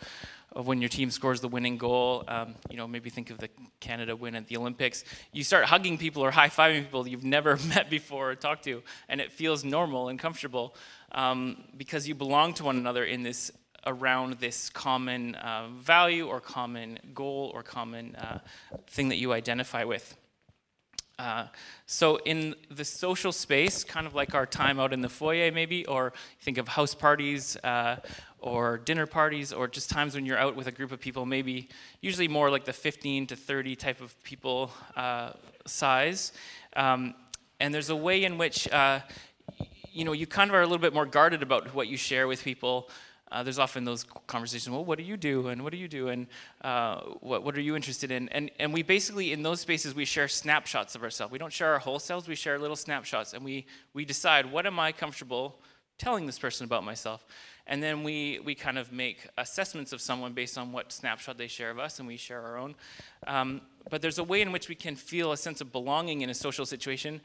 of 0.54 0.68
when 0.68 0.82
your 0.82 0.90
team 0.90 1.12
scores 1.12 1.42
the 1.42 1.48
winning 1.48 1.78
goal. 1.78 2.24
Um, 2.28 2.56
you 2.70 2.78
know, 2.78 2.88
maybe 2.88 3.10
think 3.10 3.30
of 3.30 3.38
the 3.38 3.50
Canada 3.80 4.16
win 4.16 4.36
at 4.36 4.48
the 4.48 4.58
Olympics. 4.58 5.04
You 5.32 5.44
start 5.44 5.66
hugging 5.66 5.98
people 5.98 6.24
or 6.24 6.32
high 6.32 6.50
fiving 6.50 6.84
people 6.84 7.08
you've 7.08 7.24
never 7.24 7.58
met 7.68 7.90
before 7.90 8.32
or 8.32 8.36
talked 8.36 8.64
to, 8.66 8.84
and 9.10 9.22
it 9.22 9.32
feels 9.32 9.64
normal 9.64 10.10
and 10.10 10.20
comfortable 10.20 10.76
um, 11.14 11.64
because 11.78 12.08
you 12.08 12.16
belong 12.16 12.54
to 12.56 12.64
one 12.64 12.78
another 12.78 13.04
in 13.04 13.24
this 13.24 13.52
around 13.88 14.34
this 14.34 14.70
common 14.70 15.34
uh, 15.36 15.68
value 15.80 16.28
or 16.28 16.40
common 16.40 17.00
goal 17.16 17.52
or 17.56 17.64
common 17.64 18.16
uh, 18.16 18.38
thing 18.88 19.10
that 19.10 19.18
you 19.18 19.34
identify 19.34 19.84
with. 19.84 20.16
Uh, 21.22 21.46
so 21.86 22.18
in 22.26 22.56
the 22.72 22.84
social 22.84 23.32
space, 23.32 23.84
kind 23.84 24.08
of 24.08 24.16
like 24.16 24.34
our 24.34 24.48
time 24.48 24.80
out 24.80 24.92
in 24.92 25.02
the 25.02 25.10
foyer, 25.10 25.52
maybe, 25.52 25.86
or 25.86 26.14
think 26.40 26.58
of 26.58 26.68
house 26.68 26.96
parties 26.96 27.56
uh, 27.58 27.98
or 28.42 28.78
dinner 28.80 29.06
parties, 29.06 29.54
or 29.54 29.68
just 29.68 29.90
times 29.90 30.16
when 30.16 30.26
you're 30.26 30.38
out 30.38 30.56
with 30.56 30.68
a 30.68 30.72
group 30.72 30.92
of 30.92 31.00
people, 31.00 31.26
maybe 31.26 31.70
usually 32.02 32.28
more 32.28 32.50
like 32.50 32.66
the 32.66 32.74
15 32.74 33.28
to 33.28 33.36
30 33.36 33.76
type 33.76 34.02
of 34.02 34.22
people 34.24 34.72
uh, 34.96 35.32
size. 35.66 36.34
Um, 36.76 37.14
and 37.60 37.74
there's 37.74 37.90
a 37.90 37.96
way 37.96 38.24
in 38.24 38.38
which 38.38 38.68
uh, 38.72 39.02
you 39.94 40.06
know, 40.06 40.14
you 40.14 40.26
kind 40.26 40.50
of 40.50 40.56
are 40.56 40.62
a 40.62 40.66
little 40.66 40.80
bit 40.80 40.94
more 40.94 41.06
guarded 41.06 41.44
about 41.44 41.74
what 41.76 41.88
you 41.88 41.98
share 41.98 42.28
with 42.28 42.44
people. 42.44 42.90
Uh, 43.32 43.44
there's 43.44 43.60
often 43.60 43.86
those 43.86 44.06
conversations. 44.28 44.74
Well, 44.74 44.84
what 44.84 44.98
do 44.98 45.06
you 45.06 45.16
do, 45.16 45.48
and 45.48 45.64
what 45.64 45.72
do 45.72 45.78
you 45.78 45.88
do, 45.88 46.10
and 46.10 46.28
uh, 46.64 47.02
what 47.22 47.44
what 47.44 47.58
are 47.58 47.62
you 47.62 47.78
interested 47.78 48.12
in? 48.12 48.28
And 48.30 48.52
and 48.60 48.74
we 48.74 48.84
basically 48.84 49.32
in 49.32 49.42
those 49.42 49.62
spaces 49.62 49.96
we 49.96 50.04
share 50.04 50.28
snapshots 50.28 50.96
of 50.96 51.04
ourselves. 51.04 51.32
We 51.32 51.40
don't 51.40 51.54
share 51.54 51.72
our 51.72 51.80
whole 51.80 52.00
selves. 52.00 52.28
We 52.28 52.36
share 52.36 52.60
little 52.60 52.76
snapshots, 52.76 53.34
and 53.34 53.44
we 53.44 53.66
we 53.94 54.04
decide 54.04 54.52
what 54.52 54.66
am 54.66 54.80
I 54.80 54.92
comfortable 54.92 55.62
telling 55.98 56.26
this 56.26 56.40
person 56.40 56.66
about 56.66 56.84
myself, 56.84 57.26
and 57.68 57.82
then 57.82 58.04
we 58.04 58.40
we 58.44 58.56
kind 58.56 58.78
of 58.78 58.92
make 58.92 59.28
assessments 59.38 59.94
of 59.94 60.02
someone 60.02 60.34
based 60.34 60.58
on 60.58 60.72
what 60.72 60.92
snapshot 60.92 61.38
they 61.38 61.48
share 61.48 61.72
of 61.72 61.80
us, 61.80 62.00
and 62.00 62.08
we 62.08 62.18
share 62.18 62.42
our 62.42 62.58
own. 62.58 62.76
Um, 63.28 63.62
but 63.90 64.02
there's 64.02 64.20
a 64.20 64.24
way 64.24 64.42
in 64.42 64.52
which 64.52 64.70
we 64.70 64.76
can 64.76 64.96
feel 64.96 65.32
a 65.32 65.38
sense 65.38 65.62
of 65.62 65.72
belonging 65.72 66.22
in 66.22 66.30
a 66.30 66.34
social 66.34 66.66
situation. 66.66 67.22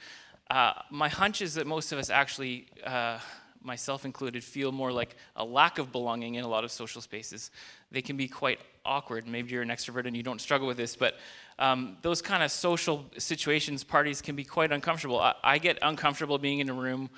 Uh, 0.50 0.74
my 0.90 1.08
hunch 1.08 1.42
is 1.42 1.54
that 1.54 1.66
most 1.66 1.92
of 1.92 1.98
us 1.98 2.10
actually. 2.10 2.66
Uh, 2.84 3.18
myself 3.66 4.04
included, 4.04 4.44
feel 4.44 4.70
more 4.70 4.92
like 4.92 5.16
a 5.34 5.44
lack 5.44 5.78
of 5.78 5.90
belonging 5.90 6.36
in 6.36 6.44
a 6.44 6.48
lot 6.48 6.62
of 6.62 6.70
social 6.70 7.02
spaces. 7.02 7.50
They 7.90 8.00
can 8.00 8.16
be 8.16 8.28
quite 8.28 8.60
awkward. 8.84 9.26
Maybe 9.26 9.50
you're 9.50 9.62
an 9.62 9.68
extrovert 9.68 10.06
and 10.06 10.16
you 10.16 10.22
don't 10.22 10.40
struggle 10.40 10.68
with 10.68 10.76
this, 10.76 10.94
but 10.94 11.16
um, 11.58 11.96
those 12.02 12.22
kind 12.22 12.42
of 12.42 12.52
social 12.52 13.04
situations, 13.18 13.82
parties 13.82 14.22
can 14.22 14.36
be 14.36 14.44
quite 14.44 14.70
uncomfortable. 14.70 15.18
I, 15.18 15.34
I 15.42 15.58
get 15.58 15.78
uncomfortable 15.82 16.38
being 16.38 16.60
in 16.60 16.68
a 16.68 16.74
room, 16.74 17.10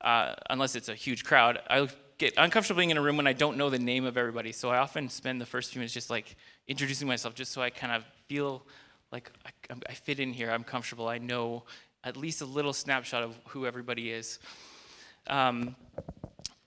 uh, 0.00 0.34
unless 0.48 0.74
it's 0.76 0.88
a 0.88 0.94
huge 0.94 1.24
crowd. 1.24 1.60
I 1.68 1.88
get 2.18 2.34
uncomfortable 2.36 2.78
being 2.78 2.90
in 2.90 2.96
a 2.96 3.02
room 3.02 3.16
when 3.16 3.26
I 3.26 3.32
don't 3.32 3.56
know 3.56 3.70
the 3.70 3.78
name 3.78 4.04
of 4.04 4.16
everybody. 4.16 4.52
So 4.52 4.68
I 4.70 4.78
often 4.78 5.08
spend 5.08 5.40
the 5.40 5.46
first 5.46 5.72
few 5.72 5.80
minutes 5.80 5.94
just 5.94 6.10
like 6.10 6.36
introducing 6.68 7.08
myself, 7.08 7.34
just 7.34 7.52
so 7.52 7.62
I 7.62 7.70
kind 7.70 7.92
of 7.92 8.04
feel 8.26 8.62
like 9.12 9.30
I, 9.46 9.74
I 9.88 9.94
fit 9.94 10.20
in 10.20 10.32
here. 10.32 10.50
I'm 10.50 10.64
comfortable. 10.64 11.08
I 11.08 11.18
know 11.18 11.64
at 12.04 12.16
least 12.16 12.40
a 12.40 12.46
little 12.46 12.72
snapshot 12.72 13.22
of 13.22 13.38
who 13.48 13.66
everybody 13.66 14.10
is. 14.10 14.38
Um, 15.26 15.76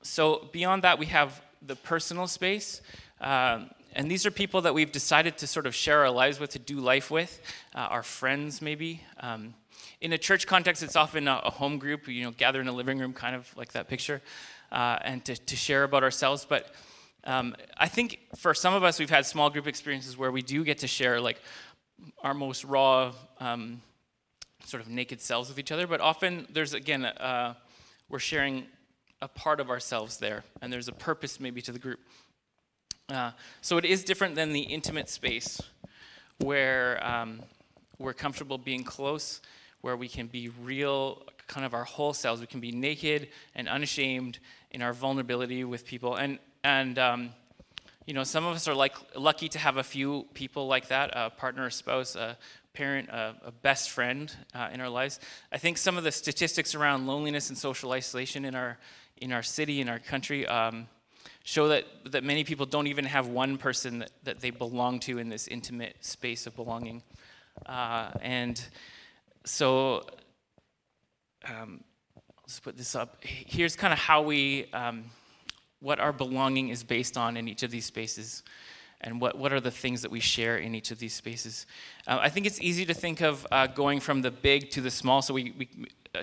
so 0.02 0.50
beyond 0.52 0.84
that, 0.84 1.00
we 1.00 1.06
have 1.08 1.42
the 1.66 1.76
personal 1.76 2.28
space. 2.28 2.82
Um, 3.22 3.70
and 3.96 4.10
these 4.10 4.26
are 4.26 4.32
people 4.32 4.62
that 4.62 4.74
we've 4.74 4.92
decided 4.92 5.38
to 5.40 5.48
sort 5.48 5.66
of 5.66 5.76
share 5.76 6.00
our 6.00 6.10
lives 6.12 6.40
with, 6.40 6.52
to 6.52 6.60
do 6.60 6.80
life 6.80 7.12
with, 7.12 7.42
uh, 7.76 7.80
our 7.80 8.04
friends 8.04 8.62
maybe. 8.62 9.02
Um, 9.20 9.54
in 10.02 10.14
a 10.14 10.18
church 10.18 10.48
context, 10.48 10.84
it's 10.84 10.96
often 10.96 11.28
a, 11.28 11.42
a, 11.46 11.50
home 11.50 11.78
group, 11.78 12.08
you 12.08 12.24
know, 12.24 12.32
gather 12.32 12.60
in 12.60 12.68
a 12.68 12.72
living 12.72 13.00
room, 13.00 13.14
kind 13.14 13.36
of 13.36 13.50
like 13.56 13.72
that 13.74 13.88
picture, 13.88 14.22
uh, 14.72 15.00
and 15.04 15.24
to, 15.26 15.36
to, 15.36 15.56
share 15.56 15.84
about 15.84 16.04
ourselves. 16.04 16.46
But 16.48 16.74
um, 17.24 17.56
I 17.78 17.88
think 17.88 18.20
for 18.36 18.54
some 18.54 18.74
of 18.74 18.84
us, 18.84 19.00
we've 19.00 19.10
had 19.10 19.26
small 19.26 19.50
group 19.50 19.68
experiences 19.68 20.18
where 20.18 20.32
we 20.32 20.42
do 20.42 20.64
get 20.64 20.80
to 20.80 20.88
share 20.88 21.22
like 21.22 21.42
our 22.22 22.34
most 22.34 22.66
raw, 22.66 23.14
um, 23.40 23.82
sort 24.66 24.82
of 24.82 24.90
naked 24.90 25.22
selves 25.22 25.50
with 25.50 25.60
each 25.60 25.72
other. 25.72 25.88
But 25.88 26.02
often 26.02 26.48
there's 26.52 26.74
again 26.74 27.06
uh, 27.06 27.54
we're 28.10 28.20
sharing 28.20 28.66
a 29.22 29.28
part 29.28 29.60
of 29.60 29.70
ourselves 29.70 30.18
there, 30.18 30.44
and 30.62 30.72
there's 30.72 30.88
a 30.90 30.94
purpose 30.94 31.40
maybe 31.40 31.62
to 31.62 31.72
the 31.72 31.80
group. 31.80 32.00
Uh, 33.10 33.32
so 33.62 33.78
it 33.78 33.86
is 33.86 34.04
different 34.04 34.36
than 34.36 34.54
the 34.54 34.62
intimate 34.62 35.10
space 35.10 35.62
where 36.38 37.06
um, 37.06 37.42
we're 38.00 38.14
comfortable 38.14 38.58
being 38.58 38.84
close, 38.84 39.42
where 39.82 39.98
we 39.98 40.08
can 40.08 40.28
be 40.28 40.50
real, 40.62 41.24
kind 41.48 41.66
of 41.66 41.74
our 41.74 41.84
whole 41.84 42.14
selves. 42.14 42.40
We 42.40 42.48
can 42.48 42.62
be 42.62 42.72
naked 42.72 43.28
and 43.56 43.68
unashamed 43.68 44.40
in 44.72 44.82
our 44.82 44.94
vulnerability 44.94 45.64
with 45.64 45.86
people. 45.86 46.16
And, 46.16 46.40
and 46.64 46.98
um, 46.98 47.30
you 48.06 48.14
know, 48.14 48.24
some 48.24 48.46
of 48.46 48.56
us 48.56 48.68
are 48.68 48.74
like 48.74 48.96
lucky 49.16 49.50
to 49.50 49.60
have 49.60 49.78
a 49.78 49.84
few 49.84 50.26
people 50.34 50.68
like 50.68 50.88
that, 50.88 51.12
a 51.14 51.30
partner, 51.30 51.68
a 51.68 51.72
spouse, 51.72 52.16
a 52.16 52.38
parent, 52.74 53.10
a, 53.10 53.36
a 53.46 53.52
best 53.52 53.90
friend 53.90 54.34
uh, 54.54 54.70
in 54.74 54.82
our 54.82 54.90
lives. 54.90 55.20
I 55.52 55.58
think 55.58 55.78
some 55.78 55.98
of 55.98 56.04
the 56.04 56.12
statistics 56.12 56.74
around 56.74 57.06
loneliness 57.06 57.50
and 57.50 57.58
social 57.58 57.92
isolation 57.92 58.46
in 58.46 58.56
our 58.56 58.78
in 59.18 59.32
our 59.32 59.44
city, 59.44 59.80
in 59.80 59.88
our 59.88 60.00
country, 60.00 60.46
um, 60.48 60.88
show 61.44 61.68
that, 61.68 61.86
that 62.06 62.24
many 62.24 62.44
people 62.44 62.66
don't 62.66 62.88
even 62.88 63.06
have 63.06 63.28
one 63.28 63.58
person 63.58 64.00
that, 64.00 64.12
that 64.24 64.40
they 64.40 64.50
belong 64.50 65.00
to 65.02 65.20
in 65.20 65.30
this 65.30 65.48
intimate 65.48 65.96
space 66.00 66.48
of 66.48 66.56
belonging. 66.56 67.04
Uh, 67.66 68.12
and 68.22 68.66
so, 69.46 70.04
um, 71.48 71.84
let's 72.44 72.60
put 72.60 72.78
this 72.78 72.96
up. 72.96 73.18
Here's 73.24 73.76
kind 73.76 73.92
of 73.92 74.00
how 74.00 74.22
we, 74.22 74.72
um, 74.74 75.06
what 75.82 76.00
our 76.00 76.14
belonging 76.14 76.70
is 76.70 76.84
based 76.84 77.18
on 77.18 77.36
in 77.36 77.48
each 77.48 77.62
of 77.62 77.72
these 77.72 77.86
spaces 77.86 78.44
and 79.02 79.20
what, 79.20 79.38
what 79.38 79.52
are 79.52 79.60
the 79.60 79.72
things 79.72 80.02
that 80.02 80.12
we 80.12 80.22
share 80.22 80.58
in 80.58 80.74
each 80.74 80.92
of 80.92 81.00
these 81.00 81.14
spaces. 81.14 81.66
Uh, 82.08 82.20
I 82.22 82.30
think 82.30 82.46
it's 82.46 82.62
easy 82.62 82.86
to 82.86 82.94
think 82.94 83.22
of 83.22 83.46
uh, 83.52 83.68
going 83.68 84.00
from 84.00 84.22
the 84.22 84.32
big 84.32 84.70
to 84.72 84.82
the 84.82 84.90
small. 84.92 85.22
So 85.22 85.34
we, 85.34 85.54
we 85.58 85.70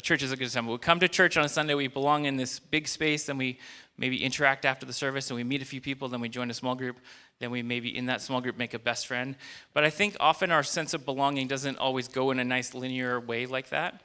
church 0.02 0.22
is 0.22 0.32
a 0.32 0.36
good 0.36 0.44
example. 0.44 0.72
We 0.72 0.78
come 0.78 1.00
to 1.00 1.08
church 1.08 1.36
on 1.36 1.44
a 1.44 1.48
Sunday, 1.48 1.74
we 1.74 1.88
belong 1.88 2.24
in 2.24 2.36
this 2.36 2.58
big 2.58 2.88
space, 2.88 3.26
then 3.26 3.36
we 3.36 3.58
maybe 4.00 4.24
interact 4.24 4.64
after 4.64 4.86
the 4.86 4.92
service 4.92 5.30
and 5.30 5.36
we 5.36 5.44
meet 5.44 5.60
a 5.60 5.64
few 5.64 5.80
people, 5.80 6.08
then 6.08 6.20
we 6.20 6.28
join 6.28 6.50
a 6.50 6.54
small 6.54 6.74
group, 6.74 6.96
then 7.38 7.50
we 7.50 7.62
maybe 7.62 7.94
in 7.96 8.06
that 8.06 8.22
small 8.22 8.40
group 8.40 8.56
make 8.56 8.72
a 8.72 8.78
best 8.78 9.06
friend. 9.06 9.36
But 9.74 9.84
I 9.84 9.90
think 9.90 10.16
often 10.18 10.50
our 10.50 10.62
sense 10.62 10.94
of 10.94 11.04
belonging 11.04 11.46
doesn't 11.46 11.76
always 11.76 12.08
go 12.08 12.30
in 12.30 12.40
a 12.40 12.44
nice 12.44 12.74
linear 12.74 13.20
way 13.20 13.44
like 13.44 13.68
that. 13.68 14.00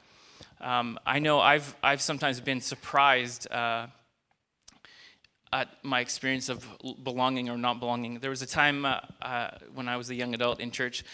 Um, 0.60 0.98
I 1.06 1.18
know 1.18 1.40
I've, 1.40 1.74
I've 1.82 2.02
sometimes 2.02 2.40
been 2.40 2.60
surprised 2.60 3.50
uh, 3.50 3.86
at 5.50 5.68
my 5.82 6.00
experience 6.00 6.50
of 6.50 6.66
belonging 7.02 7.48
or 7.48 7.56
not 7.56 7.80
belonging. 7.80 8.18
There 8.18 8.30
was 8.30 8.42
a 8.42 8.46
time 8.46 8.84
uh, 8.84 9.00
uh, 9.22 9.50
when 9.74 9.88
I 9.88 9.96
was 9.96 10.10
a 10.10 10.14
young 10.14 10.34
adult 10.34 10.60
in 10.60 10.70
church, 10.70 11.04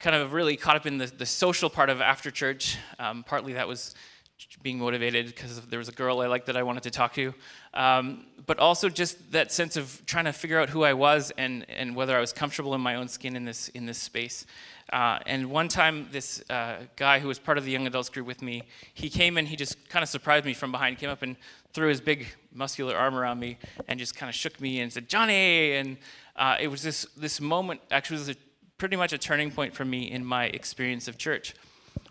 kind 0.00 0.14
of 0.14 0.34
really 0.34 0.56
caught 0.56 0.76
up 0.76 0.84
in 0.84 0.98
the, 0.98 1.06
the 1.06 1.24
social 1.24 1.70
part 1.70 1.88
of 1.88 2.02
after 2.02 2.30
church. 2.30 2.76
Um, 2.98 3.24
partly 3.24 3.54
that 3.54 3.66
was 3.66 3.94
being 4.62 4.78
motivated 4.78 5.26
because 5.26 5.60
there 5.66 5.78
was 5.78 5.88
a 5.88 5.92
girl 5.92 6.20
I 6.20 6.26
liked 6.26 6.46
that 6.46 6.56
I 6.56 6.62
wanted 6.62 6.82
to 6.84 6.90
talk 6.90 7.14
to, 7.14 7.34
um, 7.74 8.26
but 8.46 8.58
also 8.58 8.88
just 8.88 9.32
that 9.32 9.52
sense 9.52 9.76
of 9.76 10.02
trying 10.06 10.24
to 10.24 10.32
figure 10.32 10.60
out 10.60 10.70
who 10.70 10.84
I 10.84 10.92
was 10.92 11.32
and, 11.38 11.66
and 11.68 11.94
whether 11.96 12.16
I 12.16 12.20
was 12.20 12.32
comfortable 12.32 12.74
in 12.74 12.80
my 12.80 12.94
own 12.96 13.08
skin 13.08 13.36
in 13.36 13.44
this 13.44 13.68
in 13.68 13.86
this 13.86 13.98
space. 13.98 14.46
Uh, 14.92 15.18
and 15.24 15.50
one 15.50 15.68
time, 15.68 16.06
this 16.12 16.42
uh, 16.50 16.76
guy 16.96 17.18
who 17.18 17.26
was 17.26 17.38
part 17.38 17.56
of 17.56 17.64
the 17.64 17.70
young 17.70 17.86
adults 17.86 18.10
group 18.10 18.26
with 18.26 18.42
me, 18.42 18.62
he 18.92 19.08
came 19.08 19.38
and 19.38 19.48
he 19.48 19.56
just 19.56 19.88
kind 19.88 20.02
of 20.02 20.08
surprised 20.08 20.44
me 20.44 20.52
from 20.52 20.70
behind. 20.70 20.98
Came 20.98 21.08
up 21.08 21.22
and 21.22 21.36
threw 21.72 21.88
his 21.88 22.00
big 22.00 22.26
muscular 22.52 22.94
arm 22.94 23.14
around 23.14 23.40
me 23.40 23.58
and 23.88 23.98
just 23.98 24.14
kind 24.14 24.28
of 24.28 24.34
shook 24.34 24.60
me 24.60 24.80
and 24.80 24.92
said, 24.92 25.08
"Johnny!" 25.08 25.72
And 25.76 25.96
uh, 26.36 26.56
it 26.60 26.68
was 26.68 26.82
this 26.82 27.06
this 27.16 27.40
moment. 27.40 27.80
Actually, 27.90 28.18
was 28.18 28.28
a, 28.28 28.36
pretty 28.76 28.96
much 28.96 29.12
a 29.12 29.18
turning 29.18 29.50
point 29.50 29.74
for 29.74 29.84
me 29.84 30.10
in 30.10 30.24
my 30.24 30.46
experience 30.46 31.08
of 31.08 31.16
church, 31.16 31.54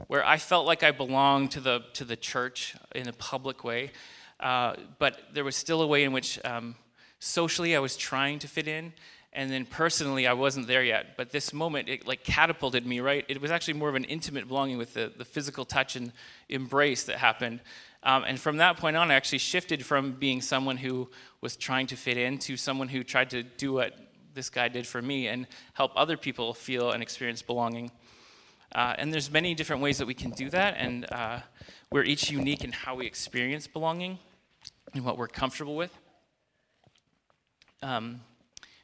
where 0.08 0.26
I 0.26 0.38
felt 0.38 0.66
like 0.66 0.84
I 0.84 0.92
belonged 0.92 1.52
to 1.52 1.60
the 1.60 1.84
to 1.94 2.06
the 2.06 2.16
church 2.16 2.76
in 2.96 3.08
a 3.08 3.14
public 3.14 3.64
way, 3.64 3.92
uh, 4.40 4.76
but 5.00 5.22
there 5.34 5.44
was 5.44 5.56
still 5.56 5.82
a 5.82 5.88
way 5.88 6.04
in 6.04 6.14
which 6.14 6.40
um, 6.46 6.76
socially 7.20 7.76
I 7.76 7.80
was 7.80 7.96
trying 7.98 8.40
to 8.40 8.48
fit 8.48 8.68
in 8.68 8.94
and 9.34 9.50
then 9.50 9.66
personally 9.66 10.28
i 10.28 10.34
wasn't 10.34 10.68
there 10.68 10.84
yet. 10.84 11.18
But 11.18 11.32
this 11.32 11.54
moment 11.54 11.90
it 11.90 12.06
like 12.06 12.24
catapulted 12.24 12.86
me 12.86 13.00
right? 13.00 13.26
It 13.28 13.42
was 13.42 13.52
actually 13.52 13.76
more 13.76 13.90
of 13.90 13.96
an 13.96 14.04
intimate 14.06 14.48
belonging 14.48 14.78
with 14.78 14.94
the, 14.94 15.12
the 15.16 15.26
physical 15.26 15.66
touch 15.66 15.96
and 15.96 16.12
embrace 16.50 17.04
that 17.04 17.18
happened. 17.18 17.62
Um, 18.04 18.24
and 18.26 18.40
from 18.40 18.58
that 18.58 18.78
point 18.78 18.98
on 18.98 19.12
i 19.12 19.14
actually 19.14 19.38
shifted 19.38 19.86
from 19.86 20.14
being 20.14 20.42
someone 20.42 20.78
who 20.78 21.08
was 21.40 21.56
trying 21.56 21.88
to 21.88 21.96
fit 21.96 22.18
in 22.18 22.40
to 22.40 22.58
someone 22.58 22.88
who 22.88 23.04
tried 23.04 23.30
to 23.30 23.44
do 23.44 23.74
what 23.74 23.96
this 24.34 24.50
guy 24.50 24.70
did 24.70 24.88
for 24.88 25.02
me 25.02 25.28
and 25.28 25.46
help 25.74 25.92
other 25.96 26.18
people 26.18 26.54
feel 26.54 26.92
and 26.92 27.04
experience 27.04 27.42
belonging 27.42 27.92
uh, 28.74 28.96
and 28.98 29.14
there's 29.14 29.32
many 29.32 29.54
different 29.54 29.82
ways 29.82 29.98
that 29.98 30.06
we 30.06 30.14
can 30.14 30.32
do 30.32 30.50
that 30.50 30.76
and 30.78 31.12
uh, 31.12 31.40
we're 31.92 32.04
each 32.04 32.30
unique 32.30 32.64
in 32.64 32.72
how 32.72 32.96
we 32.96 33.06
experience 33.06 33.68
belonging 33.68 34.18
and 34.94 35.04
what 35.04 35.18
we're 35.18 35.28
comfortable 35.28 35.76
with 35.76 35.98
um, 37.84 38.22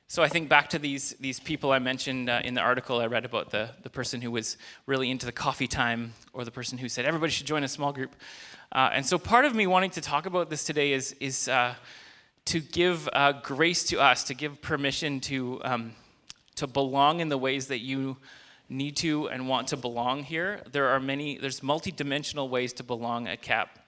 so 0.10 0.24
I 0.24 0.29
think 0.29 0.48
back 0.48 0.70
to 0.70 0.79
these, 0.79 1.15
these 1.20 1.38
people 1.38 1.74
I 1.74 1.79
mentioned 1.79 2.29
uh, 2.29 2.39
in 2.46 2.53
the 2.53 2.62
article 2.62 3.01
I 3.01 3.08
read 3.08 3.25
about 3.25 3.51
the, 3.51 3.72
the 3.84 3.89
person 3.89 4.22
who 4.22 4.32
was 4.32 4.58
really 4.86 5.12
into 5.12 5.25
the 5.25 5.34
coffee 5.34 5.67
time 5.67 6.13
or 6.32 6.46
the 6.46 6.51
person 6.51 6.77
who 6.77 6.88
said 6.88 7.03
everybody 7.03 7.29
should 7.29 7.46
join 7.46 7.65
a 7.65 7.67
small 7.67 7.91
group. 7.91 8.15
Uh, 8.72 8.89
and 8.94 9.06
so 9.06 9.17
part 9.17 9.44
of 9.44 9.53
me 9.53 9.67
wanting 9.67 9.89
to 9.89 10.01
talk 10.01 10.25
about 10.25 10.50
this 10.50 10.63
today 10.63 10.94
is, 10.94 11.13
is 11.20 11.50
uh, 11.50 11.75
to 12.46 12.62
give 12.62 13.10
uh, 13.12 13.34
grace 13.44 13.84
to 13.84 14.00
us, 14.00 14.24
to 14.24 14.34
give 14.34 14.62
permission 14.62 15.20
to, 15.20 15.60
um, 15.65 15.91
to 16.56 16.67
belong 16.67 17.20
in 17.20 17.27
the 17.27 17.38
ways 17.38 17.67
that 17.67 17.79
you 17.79 18.15
need 18.70 18.96
to 18.98 19.30
and 19.30 19.48
want 19.48 19.68
to 19.70 19.78
belong 19.78 20.24
here. 20.24 20.62
There 20.72 20.88
are 20.88 21.00
many, 21.00 21.38
there's 21.38 21.64
multi-dimensional 21.64 22.50
ways 22.50 22.74
to 22.74 22.84
belong 22.84 23.28
at 23.28 23.42
CAP. 23.42 23.80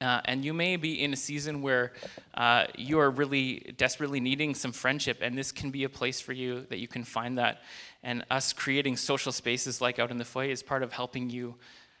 Uh, 0.00 0.20
and 0.26 0.44
you 0.44 0.52
may 0.52 0.76
be 0.76 1.02
in 1.02 1.12
a 1.14 1.16
season 1.16 1.62
where 1.62 1.92
uh, 2.34 2.66
you 2.76 2.98
are 2.98 3.10
really 3.10 3.74
desperately 3.78 4.20
needing 4.20 4.54
some 4.54 4.72
friendship, 4.72 5.18
and 5.22 5.38
this 5.38 5.52
can 5.52 5.70
be 5.70 5.84
a 5.84 5.88
place 5.88 6.20
for 6.20 6.34
you 6.34 6.66
that 6.68 6.78
you 6.78 6.88
can 6.88 7.02
find 7.02 7.38
that. 7.38 7.62
And 8.02 8.24
us 8.30 8.52
creating 8.52 8.98
social 8.98 9.32
spaces 9.32 9.80
like 9.80 9.98
out 9.98 10.10
in 10.10 10.18
the 10.18 10.24
foyer 10.24 10.50
is 10.50 10.62
part 10.62 10.82
of 10.82 10.92
helping 10.92 11.30
you 11.30 11.54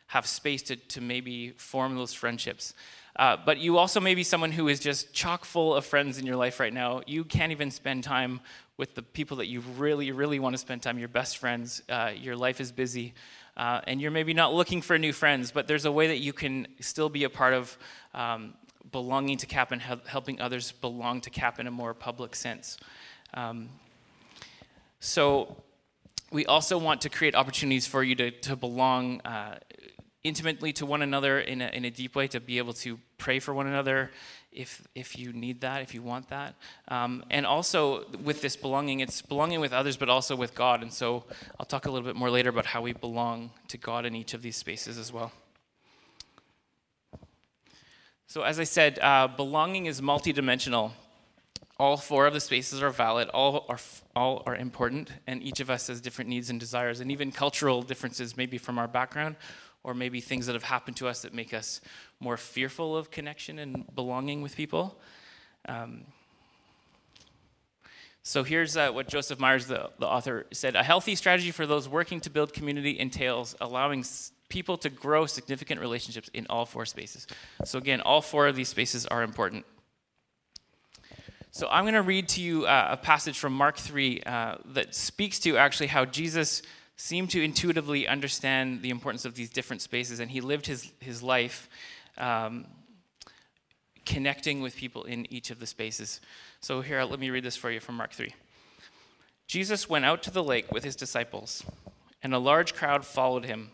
have 0.08 0.26
space 0.26 0.62
to, 0.62 0.76
to 0.76 1.00
maybe 1.00 1.50
form 1.56 1.96
those 1.96 2.12
friendships. 2.12 2.74
Uh, 3.16 3.36
but 3.44 3.58
you 3.58 3.78
also 3.78 3.98
may 3.98 4.14
be 4.14 4.22
someone 4.22 4.52
who 4.52 4.68
is 4.68 4.78
just 4.78 5.12
chock 5.14 5.44
full 5.44 5.74
of 5.74 5.84
friends 5.84 6.18
in 6.18 6.26
your 6.26 6.36
life 6.36 6.60
right 6.60 6.72
now. 6.72 7.00
You 7.06 7.24
can't 7.24 7.50
even 7.50 7.70
spend 7.70 8.04
time 8.04 8.40
with 8.76 8.94
the 8.94 9.02
people 9.02 9.38
that 9.38 9.46
you 9.46 9.60
really, 9.76 10.12
really 10.12 10.38
want 10.38 10.54
to 10.54 10.58
spend 10.58 10.82
time, 10.82 10.98
your 10.98 11.08
best 11.08 11.38
friends. 11.38 11.82
Uh, 11.88 12.12
your 12.14 12.36
life 12.36 12.60
is 12.60 12.72
busy. 12.72 13.14
Uh, 13.56 13.80
and 13.86 14.00
you're 14.00 14.10
maybe 14.10 14.34
not 14.34 14.52
looking 14.52 14.82
for 14.82 14.98
new 14.98 15.12
friends, 15.12 15.50
but 15.50 15.66
there's 15.66 15.86
a 15.86 15.92
way 15.92 16.08
that 16.08 16.18
you 16.18 16.32
can 16.32 16.66
still 16.80 17.08
be 17.08 17.24
a 17.24 17.30
part 17.30 17.54
of 17.54 17.78
um, 18.14 18.52
belonging 18.92 19.38
to 19.38 19.46
CAP 19.46 19.72
and 19.72 19.80
hel- 19.80 20.02
helping 20.06 20.40
others 20.40 20.72
belong 20.72 21.22
to 21.22 21.30
CAP 21.30 21.58
in 21.58 21.66
a 21.66 21.70
more 21.70 21.94
public 21.94 22.36
sense. 22.36 22.76
Um, 23.32 23.70
so 25.00 25.56
we 26.30 26.44
also 26.44 26.76
want 26.76 27.00
to 27.02 27.08
create 27.08 27.34
opportunities 27.34 27.86
for 27.86 28.02
you 28.02 28.14
to, 28.16 28.30
to 28.30 28.56
belong 28.56 29.22
uh, 29.22 29.58
intimately 30.22 30.72
to 30.74 30.84
one 30.84 31.00
another 31.00 31.38
in 31.38 31.62
a, 31.62 31.68
in 31.68 31.86
a 31.86 31.90
deep 31.90 32.14
way, 32.14 32.28
to 32.28 32.40
be 32.40 32.58
able 32.58 32.74
to 32.74 32.98
pray 33.16 33.38
for 33.38 33.54
one 33.54 33.66
another 33.66 34.10
if, 34.56 34.82
if 34.94 35.18
you 35.18 35.32
need 35.32 35.60
that, 35.60 35.82
if 35.82 35.94
you 35.94 36.02
want 36.02 36.28
that. 36.30 36.54
Um, 36.88 37.24
and 37.30 37.46
also 37.46 38.06
with 38.24 38.40
this 38.40 38.56
belonging, 38.56 39.00
it's 39.00 39.22
belonging 39.22 39.60
with 39.60 39.72
others, 39.72 39.96
but 39.96 40.08
also 40.08 40.34
with 40.34 40.54
God. 40.54 40.82
And 40.82 40.92
so 40.92 41.24
I'll 41.60 41.66
talk 41.66 41.86
a 41.86 41.90
little 41.90 42.06
bit 42.06 42.16
more 42.16 42.30
later 42.30 42.50
about 42.50 42.66
how 42.66 42.82
we 42.82 42.92
belong 42.92 43.50
to 43.68 43.78
God 43.78 44.06
in 44.06 44.14
each 44.14 44.34
of 44.34 44.42
these 44.42 44.56
spaces 44.56 44.98
as 44.98 45.12
well. 45.12 45.32
So, 48.28 48.42
as 48.42 48.58
I 48.58 48.64
said, 48.64 48.98
uh, 49.00 49.28
belonging 49.28 49.86
is 49.86 50.00
multidimensional. 50.00 50.90
All 51.78 51.96
four 51.96 52.26
of 52.26 52.34
the 52.34 52.40
spaces 52.40 52.82
are 52.82 52.90
valid, 52.90 53.28
all 53.28 53.66
are, 53.68 53.78
all 54.16 54.42
are 54.46 54.56
important, 54.56 55.10
and 55.26 55.42
each 55.42 55.60
of 55.60 55.70
us 55.70 55.86
has 55.86 56.00
different 56.00 56.30
needs 56.30 56.50
and 56.50 56.58
desires, 56.58 57.00
and 57.00 57.12
even 57.12 57.30
cultural 57.30 57.82
differences, 57.82 58.36
maybe 58.36 58.58
from 58.58 58.78
our 58.78 58.88
background, 58.88 59.36
or 59.86 59.94
maybe 59.94 60.20
things 60.20 60.46
that 60.46 60.54
have 60.54 60.64
happened 60.64 60.96
to 60.96 61.06
us 61.06 61.22
that 61.22 61.32
make 61.32 61.54
us 61.54 61.80
more 62.18 62.36
fearful 62.36 62.96
of 62.96 63.08
connection 63.12 63.60
and 63.60 63.86
belonging 63.94 64.42
with 64.42 64.56
people. 64.56 64.98
Um, 65.68 66.02
so 68.24 68.42
here's 68.42 68.76
uh, 68.76 68.90
what 68.90 69.06
Joseph 69.06 69.38
Myers, 69.38 69.66
the, 69.66 69.88
the 70.00 70.06
author, 70.06 70.46
said 70.52 70.74
A 70.74 70.82
healthy 70.82 71.14
strategy 71.14 71.52
for 71.52 71.68
those 71.68 71.88
working 71.88 72.20
to 72.22 72.30
build 72.30 72.52
community 72.52 72.98
entails 72.98 73.54
allowing 73.60 74.04
people 74.48 74.76
to 74.78 74.90
grow 74.90 75.24
significant 75.26 75.80
relationships 75.80 76.28
in 76.34 76.48
all 76.50 76.66
four 76.66 76.84
spaces. 76.84 77.28
So, 77.64 77.78
again, 77.78 78.00
all 78.00 78.20
four 78.20 78.48
of 78.48 78.56
these 78.56 78.68
spaces 78.68 79.06
are 79.06 79.22
important. 79.22 79.64
So, 81.52 81.68
I'm 81.70 81.84
going 81.84 81.94
to 81.94 82.02
read 82.02 82.28
to 82.30 82.42
you 82.42 82.66
uh, 82.66 82.88
a 82.90 82.96
passage 82.96 83.38
from 83.38 83.52
Mark 83.52 83.78
3 83.78 84.22
uh, 84.26 84.56
that 84.72 84.96
speaks 84.96 85.38
to 85.40 85.56
actually 85.56 85.86
how 85.86 86.04
Jesus 86.04 86.62
seemed 86.96 87.30
to 87.30 87.42
intuitively 87.42 88.08
understand 88.08 88.82
the 88.82 88.90
importance 88.90 89.24
of 89.24 89.34
these 89.34 89.50
different 89.50 89.82
spaces, 89.82 90.20
and 90.20 90.30
he 90.30 90.40
lived 90.40 90.66
his, 90.66 90.90
his 91.00 91.22
life 91.22 91.68
um, 92.18 92.66
connecting 94.04 94.60
with 94.60 94.76
people 94.76 95.04
in 95.04 95.30
each 95.32 95.50
of 95.50 95.60
the 95.60 95.66
spaces. 95.66 96.20
So, 96.60 96.80
here, 96.80 97.02
let 97.04 97.20
me 97.20 97.30
read 97.30 97.44
this 97.44 97.56
for 97.56 97.70
you 97.70 97.80
from 97.80 97.96
Mark 97.96 98.12
3. 98.12 98.34
Jesus 99.46 99.88
went 99.88 100.04
out 100.04 100.22
to 100.24 100.30
the 100.30 100.42
lake 100.42 100.72
with 100.72 100.84
his 100.84 100.96
disciples, 100.96 101.62
and 102.22 102.34
a 102.34 102.38
large 102.38 102.74
crowd 102.74 103.04
followed 103.04 103.44
him 103.44 103.70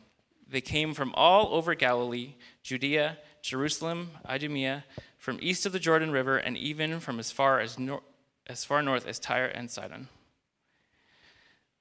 they 0.52 0.60
came 0.60 0.92
from 0.92 1.12
all 1.14 1.54
over 1.54 1.74
Galilee, 1.74 2.34
Judea, 2.62 3.16
Jerusalem, 3.40 4.10
Idumea, 4.28 4.84
from 5.16 5.38
east 5.40 5.64
of 5.64 5.72
the 5.72 5.78
Jordan 5.78 6.10
River, 6.10 6.36
and 6.36 6.58
even 6.58 7.00
from 7.00 7.18
as 7.18 7.32
far 7.32 7.58
as 7.58 7.78
nor- 7.78 8.02
as 8.46 8.62
far 8.62 8.82
north 8.82 9.06
as 9.06 9.18
Tyre 9.18 9.46
and 9.46 9.70
Sidon. 9.70 10.08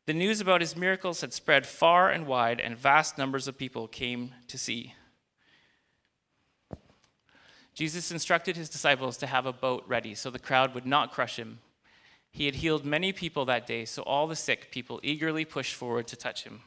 The 0.08 0.14
news 0.14 0.42
about 0.42 0.62
his 0.62 0.76
miracles 0.76 1.22
had 1.22 1.32
spread 1.32 1.68
far 1.68 2.10
and 2.10 2.26
wide, 2.26 2.60
and 2.60 2.78
vast 2.78 3.18
numbers 3.18 3.48
of 3.48 3.58
people 3.58 3.88
came 3.88 4.34
to 4.48 4.58
see. 4.58 4.94
Jesus 7.74 8.12
instructed 8.12 8.58
his 8.58 8.70
disciples 8.70 9.18
to 9.18 9.28
have 9.28 9.46
a 9.46 9.54
boat 9.54 9.84
ready 9.88 10.16
so 10.16 10.30
the 10.30 10.40
crowd 10.40 10.74
would 10.74 10.86
not 10.86 11.12
crush 11.12 11.38
him. 11.38 11.60
He 12.32 12.46
had 12.46 12.56
healed 12.56 12.86
many 12.86 13.14
people 13.14 13.46
that 13.46 13.68
day, 13.68 13.86
so 13.86 14.02
all 14.04 14.28
the 14.28 14.36
sick 14.36 14.72
people 14.72 15.00
eagerly 15.04 15.46
pushed 15.46 15.76
forward 15.76 16.08
to 16.08 16.16
touch 16.16 16.44
him. 16.44 16.62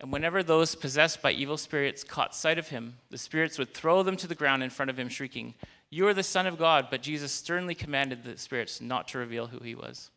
And 0.00 0.12
whenever 0.12 0.42
those 0.42 0.74
possessed 0.74 1.22
by 1.22 1.30
evil 1.30 1.56
spirits 1.56 2.02
caught 2.02 2.34
sight 2.34 2.58
of 2.58 2.68
him, 2.68 2.96
the 3.10 3.18
spirits 3.18 3.56
would 3.58 3.72
throw 3.72 4.02
them 4.02 4.16
to 4.16 4.26
the 4.26 4.34
ground 4.34 4.62
in 4.62 4.70
front 4.70 4.90
of 4.90 4.98
him, 4.98 5.08
shrieking, 5.08 5.54
You 5.90 6.08
are 6.08 6.14
the 6.14 6.24
Son 6.24 6.46
of 6.46 6.58
God. 6.58 6.88
But 6.90 7.02
Jesus 7.02 7.30
sternly 7.30 7.76
commanded 7.76 8.24
the 8.24 8.36
spirits 8.36 8.80
not 8.80 9.06
to 9.08 9.18
reveal 9.18 9.46
who 9.46 9.60
he 9.60 9.76
was. 9.76 10.10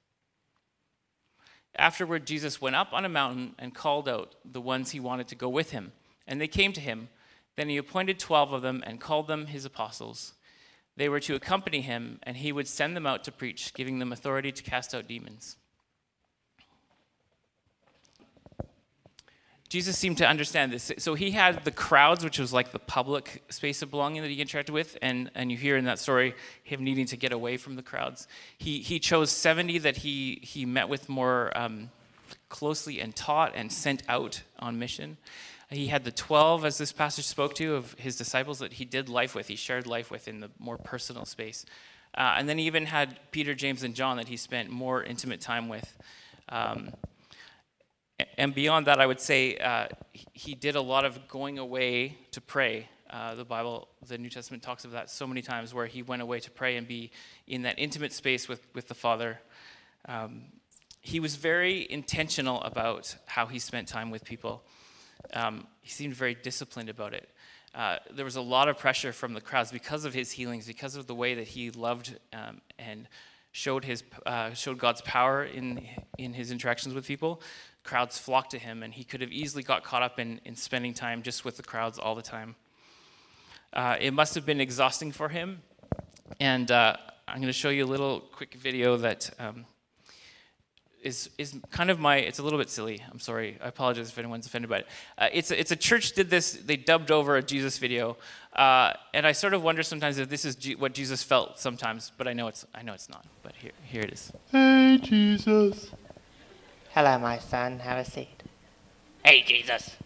Afterward, 1.77 2.25
Jesus 2.25 2.61
went 2.61 2.75
up 2.75 2.93
on 2.93 3.05
a 3.05 3.09
mountain 3.09 3.55
and 3.59 3.73
called 3.73 4.07
out 4.07 4.35
the 4.45 4.61
ones 4.61 4.91
he 4.91 4.99
wanted 4.99 5.27
to 5.29 5.35
go 5.35 5.49
with 5.49 5.71
him. 5.71 5.91
And 6.25 6.39
they 6.39 6.47
came 6.47 6.73
to 6.73 6.81
him. 6.81 7.09
Then 7.55 7.69
he 7.69 7.77
appointed 7.77 8.19
twelve 8.19 8.53
of 8.53 8.61
them 8.61 8.83
and 8.85 8.99
called 8.99 9.27
them 9.27 9.47
his 9.47 9.65
apostles. 9.65 10.33
They 10.97 11.09
were 11.09 11.19
to 11.21 11.35
accompany 11.35 11.81
him, 11.81 12.19
and 12.23 12.37
he 12.37 12.51
would 12.51 12.67
send 12.67 12.95
them 12.95 13.05
out 13.05 13.23
to 13.25 13.31
preach, 13.31 13.73
giving 13.73 13.99
them 13.99 14.13
authority 14.13 14.51
to 14.51 14.63
cast 14.63 14.95
out 14.95 15.07
demons. 15.07 15.57
Jesus 19.67 19.97
seemed 19.97 20.17
to 20.19 20.27
understand 20.27 20.71
this. 20.71 20.91
So 20.99 21.15
he 21.15 21.31
had 21.31 21.63
the 21.65 21.71
crowds, 21.71 22.23
which 22.23 22.37
was 22.37 22.53
like 22.53 22.71
the 22.71 22.79
public 22.79 23.43
space 23.49 23.81
of 23.81 23.89
belonging 23.89 24.21
that 24.21 24.29
he 24.29 24.43
interacted 24.43 24.69
with, 24.69 24.97
and, 25.01 25.31
and 25.33 25.51
you 25.51 25.57
hear 25.57 25.75
in 25.75 25.85
that 25.85 25.97
story 25.97 26.35
him 26.63 26.83
needing 26.83 27.07
to 27.07 27.17
get 27.17 27.31
away 27.31 27.57
from 27.57 27.75
the 27.75 27.81
crowds. 27.81 28.27
He, 28.57 28.79
he 28.79 28.99
chose 28.99 29.31
70 29.31 29.79
that 29.79 29.97
he, 29.97 30.39
he 30.43 30.65
met 30.65 30.87
with 30.87 31.09
more 31.09 31.51
um, 31.57 31.89
closely 32.47 32.99
and 32.99 33.15
taught 33.15 33.53
and 33.55 33.71
sent 33.71 34.03
out 34.07 34.43
on 34.59 34.77
mission. 34.77 35.17
He 35.71 35.87
had 35.87 36.03
the 36.03 36.11
12, 36.11 36.63
as 36.63 36.77
this 36.77 36.91
passage 36.91 37.25
spoke 37.25 37.55
to, 37.55 37.75
of 37.75 37.93
his 37.93 38.15
disciples 38.15 38.59
that 38.59 38.73
he 38.73 38.85
did 38.85 39.09
life 39.09 39.33
with, 39.33 39.47
he 39.47 39.55
shared 39.55 39.87
life 39.87 40.11
with 40.11 40.27
in 40.27 40.41
the 40.41 40.51
more 40.59 40.77
personal 40.77 41.25
space. 41.25 41.65
Uh, 42.15 42.35
and 42.37 42.47
then 42.47 42.59
he 42.59 42.65
even 42.67 42.85
had 42.85 43.17
Peter, 43.31 43.55
James, 43.55 43.81
and 43.83 43.95
John 43.95 44.17
that 44.17 44.27
he 44.27 44.37
spent 44.37 44.69
more 44.69 45.03
intimate 45.03 45.41
time 45.41 45.67
with. 45.67 45.97
Um, 46.49 46.91
and 48.37 48.53
beyond 48.53 48.87
that, 48.87 48.99
I 48.99 49.05
would 49.05 49.19
say 49.19 49.57
uh, 49.57 49.87
he 50.13 50.55
did 50.55 50.75
a 50.75 50.81
lot 50.81 51.05
of 51.05 51.27
going 51.27 51.59
away 51.59 52.17
to 52.31 52.41
pray. 52.41 52.87
Uh, 53.09 53.35
the 53.35 53.45
Bible, 53.45 53.87
the 54.07 54.17
New 54.17 54.29
Testament 54.29 54.63
talks 54.63 54.85
of 54.85 54.91
that 54.91 55.09
so 55.09 55.27
many 55.27 55.41
times 55.41 55.73
where 55.73 55.85
he 55.85 56.01
went 56.01 56.21
away 56.21 56.39
to 56.39 56.51
pray 56.51 56.77
and 56.77 56.87
be 56.87 57.11
in 57.47 57.63
that 57.63 57.77
intimate 57.77 58.13
space 58.13 58.47
with, 58.47 58.65
with 58.73 58.87
the 58.87 58.93
Father. 58.93 59.39
Um, 60.07 60.43
he 61.01 61.19
was 61.19 61.35
very 61.35 61.85
intentional 61.89 62.61
about 62.63 63.15
how 63.25 63.45
he 63.45 63.59
spent 63.59 63.87
time 63.87 64.09
with 64.09 64.25
people. 64.25 64.63
Um, 65.33 65.67
he 65.81 65.89
seemed 65.89 66.13
very 66.15 66.35
disciplined 66.35 66.89
about 66.89 67.13
it. 67.13 67.29
Uh, 67.75 67.97
there 68.11 68.25
was 68.25 68.37
a 68.37 68.41
lot 68.41 68.69
of 68.69 68.77
pressure 68.77 69.11
from 69.11 69.33
the 69.33 69.41
crowds 69.41 69.71
because 69.71 70.05
of 70.05 70.13
his 70.13 70.31
healings, 70.31 70.65
because 70.65 70.95
of 70.95 71.07
the 71.07 71.15
way 71.15 71.35
that 71.35 71.47
he 71.47 71.71
loved 71.71 72.17
um, 72.33 72.61
and 72.79 73.07
showed 73.51 73.85
his 73.85 74.03
uh, 74.25 74.53
showed 74.53 74.77
God's 74.77 75.01
power 75.01 75.43
in 75.43 75.85
in 76.17 76.33
his 76.33 76.51
interactions 76.51 76.95
with 76.95 77.05
people 77.05 77.41
crowds 77.85 78.17
flocked 78.17 78.51
to 78.51 78.59
him, 78.59 78.83
and 78.83 78.93
he 78.93 79.03
could 79.03 79.21
have 79.21 79.31
easily 79.31 79.63
got 79.63 79.83
caught 79.83 80.01
up 80.01 80.19
in, 80.19 80.41
in 80.43 80.55
spending 80.55 80.93
time 80.93 81.21
just 81.21 81.45
with 81.45 81.55
the 81.55 81.63
crowds 81.63 81.97
all 81.97 82.15
the 82.15 82.21
time. 82.21 82.55
Uh, 83.71 83.95
it 83.99 84.13
must 84.13 84.35
have 84.35 84.45
been 84.45 84.59
exhausting 84.59 85.11
for 85.11 85.29
him, 85.29 85.61
and 86.39 86.71
uh, 86.71 86.97
I'm 87.27 87.37
going 87.37 87.47
to 87.47 87.53
show 87.53 87.69
you 87.69 87.85
a 87.85 87.87
little 87.87 88.19
quick 88.19 88.55
video 88.55 88.97
that 88.97 89.29
um, 89.39 89.65
is 91.03 91.29
is 91.37 91.55
kind 91.69 91.91
of 91.91 91.99
my. 91.99 92.17
It's 92.17 92.39
a 92.39 92.43
little 92.43 92.57
bit 92.57 92.69
silly. 92.69 93.03
I'm 93.11 93.19
sorry. 93.19 93.57
I 93.61 93.67
apologize 93.67 94.09
if 94.09 94.17
anyone's 94.17 94.47
offended 94.47 94.69
by 94.69 94.79
it. 94.79 94.87
Uh, 95.17 95.27
it's 95.31 95.51
a, 95.51 95.59
it's 95.59 95.71
a 95.71 95.75
church 95.75 96.13
did 96.13 96.29
this. 96.29 96.53
They 96.53 96.77
dubbed 96.77 97.11
over 97.11 97.35
a 97.35 97.43
Jesus 97.43 97.77
video, 97.77 98.17
uh, 98.55 98.93
and 99.13 99.27
I 99.27 99.33
sort 99.33 99.53
of 99.53 99.61
wonder 99.61 99.83
sometimes 99.83 100.17
if 100.17 100.29
this 100.29 100.45
is 100.45 100.55
G- 100.55 100.75
what 100.75 100.93
Jesus 100.93 101.21
felt 101.21 101.59
sometimes. 101.59 102.11
But 102.17 102.27
I 102.27 102.33
know 102.33 102.47
it's 102.47 102.65
I 102.73 102.81
know 102.81 102.93
it's 102.93 103.09
not. 103.09 103.25
But 103.43 103.53
here 103.55 103.71
here 103.83 104.01
it 104.01 104.13
is. 104.13 104.31
Hey 104.51 104.97
Jesus. 105.01 105.91
Hello, 106.95 107.19
my 107.19 107.39
son. 107.39 107.79
Have 107.79 107.97
a 107.97 108.09
seat. 108.09 108.41
Hey, 109.21 109.41
Jesus. 109.41 109.97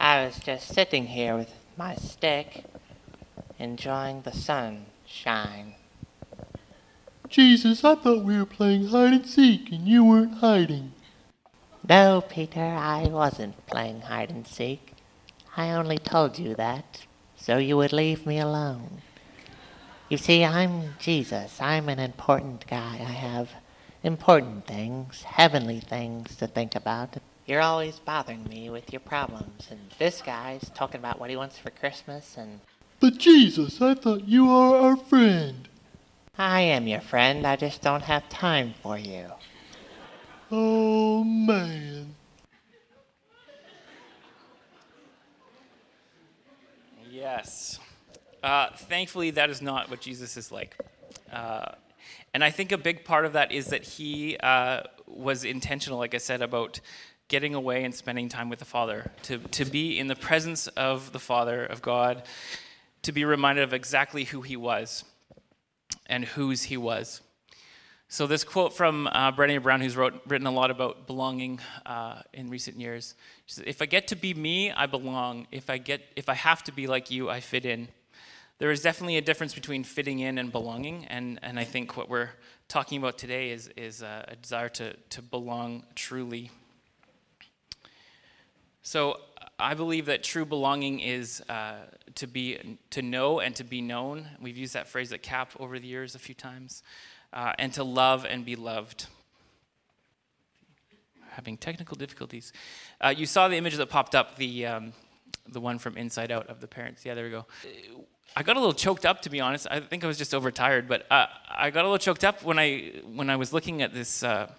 I 0.00 0.24
was 0.24 0.40
just 0.40 0.66
sitting 0.74 1.06
here 1.06 1.36
with 1.36 1.54
my 1.76 1.94
stick, 1.94 2.64
enjoying 3.56 4.22
the 4.22 4.32
sunshine. 4.32 5.74
Jesus, 7.28 7.84
I 7.84 7.94
thought 7.94 8.24
we 8.24 8.36
were 8.36 8.44
playing 8.44 8.88
hide 8.88 9.12
and 9.12 9.24
seek 9.24 9.70
and 9.70 9.86
you 9.86 10.04
weren't 10.04 10.38
hiding. 10.38 10.90
No, 11.88 12.24
Peter, 12.28 12.60
I 12.64 13.04
wasn't 13.04 13.64
playing 13.68 14.00
hide 14.00 14.30
and 14.30 14.44
seek. 14.44 14.92
I 15.56 15.70
only 15.70 15.98
told 15.98 16.36
you 16.36 16.56
that 16.56 17.06
so 17.36 17.58
you 17.58 17.76
would 17.76 17.92
leave 17.92 18.26
me 18.26 18.40
alone. 18.40 19.02
You 20.08 20.16
see, 20.16 20.44
I'm 20.44 20.96
Jesus. 20.98 21.60
I'm 21.60 21.88
an 21.88 22.00
important 22.00 22.66
guy. 22.66 22.94
I 22.94 23.12
have 23.12 23.50
important 24.06 24.64
things, 24.68 25.22
heavenly 25.24 25.80
things 25.80 26.36
to 26.36 26.46
think 26.46 26.76
about. 26.76 27.16
You're 27.44 27.60
always 27.60 27.98
bothering 27.98 28.44
me 28.44 28.70
with 28.70 28.92
your 28.92 29.00
problems, 29.00 29.66
and 29.70 29.80
this 29.98 30.22
guy's 30.22 30.70
talking 30.74 31.00
about 31.00 31.18
what 31.18 31.28
he 31.28 31.36
wants 31.36 31.58
for 31.58 31.70
Christmas, 31.70 32.36
and. 32.38 32.60
But 33.00 33.18
Jesus, 33.18 33.82
I 33.82 33.94
thought 33.94 34.26
you 34.26 34.48
are 34.48 34.76
our 34.76 34.96
friend. 34.96 35.68
I 36.38 36.60
am 36.60 36.86
your 36.86 37.00
friend, 37.00 37.46
I 37.46 37.56
just 37.56 37.82
don't 37.82 38.02
have 38.02 38.28
time 38.28 38.74
for 38.82 38.96
you. 38.96 39.26
Oh, 40.52 41.24
man. 41.24 42.14
Yes. 47.10 47.80
Uh, 48.42 48.68
thankfully, 48.76 49.30
that 49.32 49.50
is 49.50 49.60
not 49.60 49.90
what 49.90 50.00
Jesus 50.00 50.36
is 50.36 50.52
like. 50.52 50.76
Uh, 51.32 51.72
and 52.34 52.44
I 52.44 52.50
think 52.50 52.72
a 52.72 52.78
big 52.78 53.04
part 53.04 53.24
of 53.24 53.32
that 53.32 53.52
is 53.52 53.66
that 53.68 53.84
he 53.84 54.36
uh, 54.38 54.82
was 55.06 55.44
intentional, 55.44 55.98
like 55.98 56.14
I 56.14 56.18
said, 56.18 56.42
about 56.42 56.80
getting 57.28 57.54
away 57.54 57.84
and 57.84 57.94
spending 57.94 58.28
time 58.28 58.48
with 58.48 58.58
the 58.58 58.64
Father, 58.64 59.10
to, 59.22 59.38
to 59.38 59.64
be 59.64 59.98
in 59.98 60.06
the 60.06 60.16
presence 60.16 60.68
of 60.68 61.12
the 61.12 61.18
Father, 61.18 61.64
of 61.64 61.82
God, 61.82 62.22
to 63.02 63.12
be 63.12 63.24
reminded 63.24 63.64
of 63.64 63.72
exactly 63.72 64.24
who 64.24 64.42
he 64.42 64.56
was 64.56 65.04
and 66.06 66.24
whose 66.24 66.64
he 66.64 66.76
was. 66.76 67.20
So 68.08 68.28
this 68.28 68.44
quote 68.44 68.72
from 68.72 69.08
uh, 69.08 69.32
Brené 69.32 69.60
Brown, 69.60 69.80
who's 69.80 69.96
wrote, 69.96 70.20
written 70.28 70.46
a 70.46 70.52
lot 70.52 70.70
about 70.70 71.08
belonging 71.08 71.58
uh, 71.84 72.22
in 72.32 72.48
recent 72.50 72.80
years. 72.80 73.16
She 73.46 73.54
says, 73.54 73.64
"If 73.66 73.82
I 73.82 73.86
get 73.86 74.06
to 74.08 74.16
be 74.16 74.32
me, 74.32 74.70
I 74.70 74.86
belong. 74.86 75.48
If 75.50 75.68
I 75.68 75.78
get, 75.78 76.02
if 76.14 76.28
I 76.28 76.34
have 76.34 76.62
to 76.64 76.72
be 76.72 76.86
like 76.86 77.10
you, 77.10 77.28
I 77.28 77.40
fit 77.40 77.64
in." 77.64 77.88
There 78.58 78.70
is 78.70 78.80
definitely 78.80 79.18
a 79.18 79.22
difference 79.22 79.54
between 79.54 79.84
fitting 79.84 80.20
in 80.20 80.38
and 80.38 80.50
belonging, 80.50 81.04
and, 81.06 81.38
and 81.42 81.58
I 81.58 81.64
think 81.64 81.96
what 81.96 82.08
we're 82.08 82.30
talking 82.68 82.98
about 82.98 83.18
today 83.18 83.50
is, 83.50 83.68
is 83.76 84.02
uh, 84.02 84.24
a 84.28 84.36
desire 84.36 84.70
to, 84.70 84.94
to 84.94 85.20
belong 85.22 85.84
truly. 85.94 86.50
So 88.82 89.20
I 89.58 89.74
believe 89.74 90.06
that 90.06 90.22
true 90.22 90.46
belonging 90.46 91.00
is 91.00 91.42
uh, 91.48 91.74
to 92.14 92.26
be 92.26 92.78
to 92.90 93.02
know 93.02 93.40
and 93.40 93.54
to 93.56 93.64
be 93.64 93.82
known. 93.82 94.28
We've 94.40 94.56
used 94.56 94.74
that 94.74 94.88
phrase 94.88 95.12
at 95.12 95.22
CAP 95.22 95.52
over 95.60 95.78
the 95.78 95.86
years 95.86 96.14
a 96.14 96.18
few 96.18 96.34
times, 96.34 96.82
uh, 97.32 97.52
and 97.58 97.72
to 97.74 97.84
love 97.84 98.24
and 98.24 98.44
be 98.44 98.56
loved. 98.56 99.06
Having 101.30 101.58
technical 101.58 101.96
difficulties. 101.96 102.52
Uh, 103.00 103.12
you 103.14 103.26
saw 103.26 103.48
the 103.48 103.56
image 103.56 103.76
that 103.76 103.90
popped 103.90 104.14
up, 104.14 104.36
the 104.36 104.66
um, 104.66 104.92
the 105.48 105.60
one 105.60 105.78
from 105.78 105.96
Inside 105.96 106.30
Out 106.30 106.46
of 106.46 106.60
the 106.60 106.66
parents. 106.66 107.04
Yeah, 107.04 107.14
there 107.14 107.24
we 107.24 107.30
go. 107.30 107.44
I 108.34 108.42
got 108.42 108.56
a 108.56 108.60
little 108.60 108.74
choked 108.74 109.06
up, 109.06 109.22
to 109.22 109.30
be 109.30 109.40
honest. 109.40 109.66
I 109.70 109.80
think 109.80 110.04
I 110.04 110.06
was 110.06 110.18
just 110.18 110.34
overtired, 110.34 110.88
but 110.88 111.10
uh, 111.10 111.26
I 111.50 111.70
got 111.70 111.82
a 111.82 111.88
little 111.88 111.98
choked 111.98 112.24
up 112.24 112.42
when 112.42 112.58
I 112.58 112.92
when 113.14 113.30
I 113.30 113.36
was 113.36 113.52
looking 113.52 113.80
at 113.80 113.94
this 113.94 114.22
uh, 114.22 114.50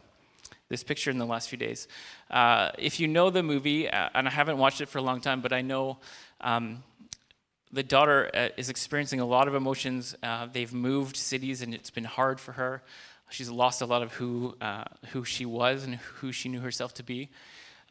this 0.70 0.84
picture 0.84 1.12
in 1.12 1.20
the 1.20 1.26
last 1.26 1.50
few 1.50 1.60
days. 1.60 1.88
Uh, 2.32 2.72
if 2.80 3.00
you 3.00 3.08
know 3.08 3.30
the 3.30 3.44
movie, 3.44 3.88
uh, 3.88 4.10
and 4.16 4.28
I 4.28 4.32
haven't 4.32 4.58
watched 4.58 4.82
it 4.82 4.88
for 4.90 4.98
a 4.98 5.02
long 5.02 5.22
time, 5.22 5.42
but 5.42 5.54
I 5.54 5.62
know 5.62 5.98
um, 6.42 6.84
the 7.72 7.84
daughter 7.84 8.32
uh, 8.34 8.50
is 8.58 8.70
experiencing 8.70 9.20
a 9.20 9.26
lot 9.26 9.48
of 9.48 9.54
emotions. 9.54 10.16
Uh, 10.24 10.48
they've 10.52 10.74
moved 10.74 11.16
cities, 11.16 11.62
and 11.62 11.74
it's 11.74 11.92
been 11.92 12.06
hard 12.06 12.40
for 12.40 12.54
her. 12.54 12.82
She's 13.30 13.50
lost 13.50 13.82
a 13.82 13.86
lot 13.86 14.02
of 14.02 14.14
who 14.14 14.56
who 15.10 15.24
she 15.24 15.46
was 15.46 15.84
and 15.84 15.96
who 15.96 16.32
she 16.32 16.50
knew 16.50 16.62
herself 16.62 16.94
to 16.96 17.04
be. 17.04 17.30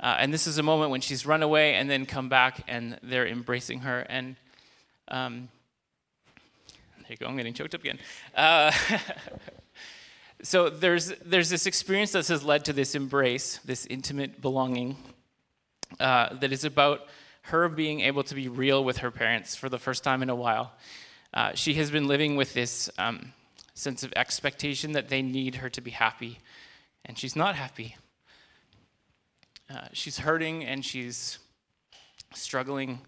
And 0.00 0.32
this 0.32 0.46
is 0.46 0.58
a 0.58 0.62
moment 0.62 0.90
when 0.90 1.00
she's 1.00 1.26
run 1.26 1.42
away 1.42 1.74
and 1.74 1.88
then 1.88 2.06
come 2.06 2.28
back, 2.28 2.64
and 2.66 2.98
they're 3.02 3.26
embracing 3.26 3.80
her. 3.80 4.00
And 4.00 4.36
um, 5.08 5.48
there 7.06 7.12
you 7.14 7.16
go. 7.16 7.26
I'm 7.26 7.36
getting 7.36 7.54
choked 7.54 7.74
up 7.74 7.82
again. 7.84 7.98
so 10.42 10.68
there's 10.68 11.12
there's 11.24 11.50
this 11.50 11.66
experience 11.66 12.12
that 12.12 12.26
has 12.26 12.42
led 12.42 12.64
to 12.64 12.72
this 12.72 12.94
embrace, 12.94 13.58
this 13.64 13.86
intimate 13.86 14.40
belonging, 14.40 14.96
uh, 16.00 16.34
that 16.34 16.52
is 16.52 16.64
about 16.64 17.02
her 17.42 17.68
being 17.68 18.00
able 18.00 18.24
to 18.24 18.34
be 18.34 18.48
real 18.48 18.82
with 18.82 18.98
her 18.98 19.10
parents 19.10 19.54
for 19.54 19.68
the 19.68 19.78
first 19.78 20.02
time 20.02 20.22
in 20.22 20.28
a 20.28 20.34
while. 20.34 20.72
Uh, 21.32 21.52
she 21.54 21.74
has 21.74 21.90
been 21.90 22.08
living 22.08 22.34
with 22.34 22.54
this 22.54 22.90
um, 22.98 23.32
sense 23.74 24.02
of 24.02 24.12
expectation 24.16 24.92
that 24.92 25.08
they 25.08 25.22
need 25.22 25.56
her 25.56 25.70
to 25.70 25.80
be 25.80 25.92
happy, 25.92 26.40
and 27.04 27.16
she's 27.16 27.36
not 27.36 27.54
happy. 27.54 27.96
Uh, 29.68 29.88
she's 29.92 30.18
hurting 30.18 30.64
and 30.64 30.84
she's 30.84 31.38
struggling, 32.34 33.00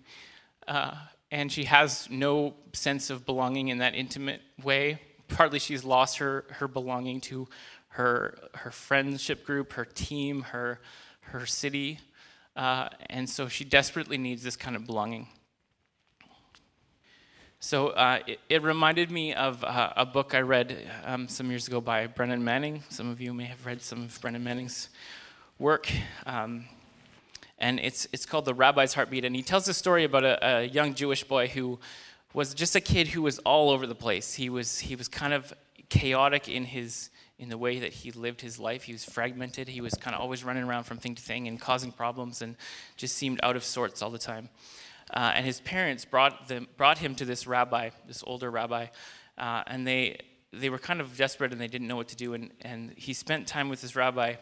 uh, 0.67 0.95
and 1.31 1.51
she 1.53 1.65
has 1.65 2.09
no 2.11 2.55
sense 2.73 3.11
of 3.11 3.27
belonging 3.27 3.69
in 3.69 3.79
that 3.79 3.95
intimate 3.95 4.41
way 4.63 5.01
partly 5.29 5.59
she's 5.59 5.85
lost 5.85 6.19
her, 6.19 6.45
her 6.51 6.67
belonging 6.67 7.21
to 7.21 7.47
her, 7.89 8.39
her 8.55 8.71
friendship 8.71 9.45
group, 9.45 9.75
her 9.75 9.85
team, 9.85 10.43
her, 10.43 10.81
her 11.21 11.47
city. 11.47 12.01
Uh, 12.57 12.89
and 13.09 13.29
so 13.29 13.49
she 13.49 13.65
desperately 13.65 14.19
needs 14.19 14.43
this 14.43 14.57
kind 14.57 14.75
of 14.75 14.87
belonging. 14.87 15.29
So 17.61 17.89
uh, 17.89 18.21
it, 18.27 18.41
it, 18.49 18.63
reminded 18.63 19.11
me 19.11 19.35
of 19.35 19.65
uh, 19.65 19.93
a 19.97 20.07
book 20.07 20.33
I 20.35 20.41
read 20.41 20.77
um, 21.05 21.29
some 21.29 21.51
years 21.51 21.67
ago 21.67 21.81
by 21.81 22.07
Brennan 22.07 22.43
Manning. 22.43 22.85
Some 22.89 23.11
of 23.11 23.21
you 23.21 23.35
may 23.35 23.45
have 23.45 23.67
read 23.67 23.83
some 23.83 24.05
of 24.05 24.21
Brennan 24.21 24.45
Manning's 24.45 24.91
work. 25.59 25.91
Um, 26.25 26.67
and 27.59 27.81
it's, 27.81 28.07
it's 28.13 28.27
called 28.27 28.45
The 28.45 28.55
Rabbi's 28.55 28.95
Heartbeat. 28.95 29.25
And 29.25 29.35
he 29.35 29.43
tells 29.43 29.67
a 29.69 29.75
story 29.75 30.05
about 30.05 30.25
a, 30.25 30.47
a 30.47 30.65
young 30.65 30.95
Jewish 30.95 31.25
boy 31.25 31.49
who 31.49 31.79
was 32.35 32.55
just 32.55 32.77
a 32.77 32.81
kid 32.81 33.09
who 33.09 33.23
was 33.23 33.39
all 33.41 33.71
over 33.71 33.87
the 33.87 33.95
place. 33.95 34.35
He 34.35 34.49
was, 34.49 34.79
he 34.81 34.97
was 34.97 35.09
kind 35.09 35.33
of 35.33 35.53
chaotic 35.89 36.49
in 36.49 36.65
his 36.65 37.11
in 37.39 37.49
the 37.49 37.59
way 37.59 37.79
that 37.79 37.93
he 37.93 38.11
lived 38.11 38.41
his 38.41 38.59
life. 38.59 38.83
He 38.83 38.93
was 38.93 39.05
fragmented. 39.05 39.69
He 39.69 39.81
was 39.81 39.95
kind 39.95 40.15
of 40.15 40.21
always 40.21 40.43
running 40.43 40.65
around 40.65 40.85
from 40.85 40.99
thing 40.99 41.15
to 41.15 41.23
thing 41.23 41.47
and 41.47 41.61
causing 41.61 41.93
problems 41.93 42.43
and 42.43 42.57
just 42.97 43.17
seemed 43.17 43.39
out 43.43 43.55
of 43.55 43.63
sorts 43.63 44.03
all 44.03 44.11
the 44.11 44.19
time. 44.19 44.49
Uh, 45.15 45.33
and 45.37 45.47
his 45.47 45.61
parents 45.61 46.05
brought, 46.05 46.49
them, 46.49 46.67
brought 46.77 46.99
him 46.99 47.15
to 47.15 47.25
this 47.25 47.47
rabbi, 47.47 47.91
this 48.07 48.25
older 48.27 48.51
rabbi, 48.51 48.87
uh, 49.39 49.63
and 49.69 49.87
they, 49.87 50.19
they 50.53 50.69
were 50.69 50.79
kind 50.79 51.01
of 51.01 51.17
desperate 51.17 51.53
and 51.53 51.61
they 51.61 51.69
didn't 51.69 51.87
know 51.87 51.97
what 51.97 52.09
to 52.09 52.17
do. 52.17 52.35
And, 52.35 52.51
and 52.61 52.93
he 52.97 53.13
spent 53.13 53.47
time 53.47 53.69
with 53.69 53.81
this 53.81 53.95
rabbi. 53.95 54.35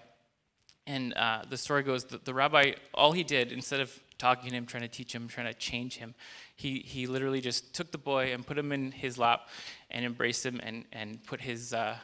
And 0.87 1.15
uh, 1.15 1.43
the 1.49 1.57
story 1.57 1.83
goes 1.83 2.05
that 2.07 2.25
the 2.25 2.35
rabbi, 2.35 2.73
all 2.95 3.13
he 3.13 3.25
did, 3.25 3.51
instead 3.51 3.81
of 3.81 3.99
talking 4.19 4.51
to 4.51 4.57
him, 4.57 4.67
trying 4.67 4.83
to 4.83 4.89
teach 4.89 5.13
him, 5.13 5.29
trying 5.29 5.47
to 5.47 5.55
change 5.55 5.97
him, 5.97 6.15
he, 6.55 6.79
he 6.79 7.07
literally 7.07 7.41
just 7.41 7.75
took 7.75 7.91
the 7.91 7.99
boy 7.99 8.33
and 8.33 8.47
put 8.47 8.57
him 8.57 8.73
in 8.73 8.93
his 8.93 9.19
lap 9.19 9.49
and 9.91 10.05
embraced 10.05 10.47
him 10.47 10.61
and, 10.63 10.85
and 10.93 11.25
put 11.27 11.41
his, 11.41 11.75
uh, 11.75 11.97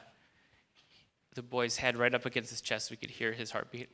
the 1.35 1.43
boy's 1.43 1.77
head 1.77 1.97
right 1.97 2.15
up 2.15 2.27
against 2.27 2.51
his 2.51 2.61
chest 2.61 2.91
we 2.91 2.97
could 2.97 3.11
hear 3.11 3.33
his 3.33 3.51
heartbeat. 3.51 3.89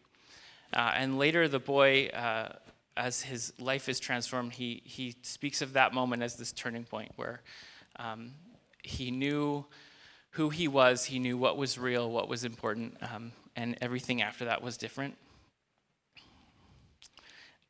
Uh, 0.73 0.93
and 0.97 1.19
later, 1.19 1.49
the 1.49 1.59
boy, 1.59 2.09
uh, 2.09 2.49
as 2.97 3.23
his 3.23 3.53
life 3.59 3.89
is 3.89 4.01
transformed, 4.01 4.53
he, 4.53 4.83
he 4.85 5.15
speaks 5.23 5.63
of 5.63 5.75
that 5.75 5.95
moment 5.95 6.23
as 6.23 6.37
this 6.37 6.53
turning 6.53 6.85
point 6.85 7.13
where 7.17 7.43
um, 7.97 8.33
he 8.83 9.11
knew 9.11 9.65
who 10.33 10.51
he 10.51 10.69
was, 10.69 11.05
he 11.05 11.19
knew 11.19 11.39
what 11.39 11.57
was 11.57 11.79
real, 11.79 12.11
what 12.11 12.29
was 12.29 12.45
important, 12.45 12.97
um, 13.13 13.33
and 13.59 13.77
everything 13.81 14.23
after 14.23 14.45
that 14.45 14.63
was 14.63 14.77
different. 14.77 15.17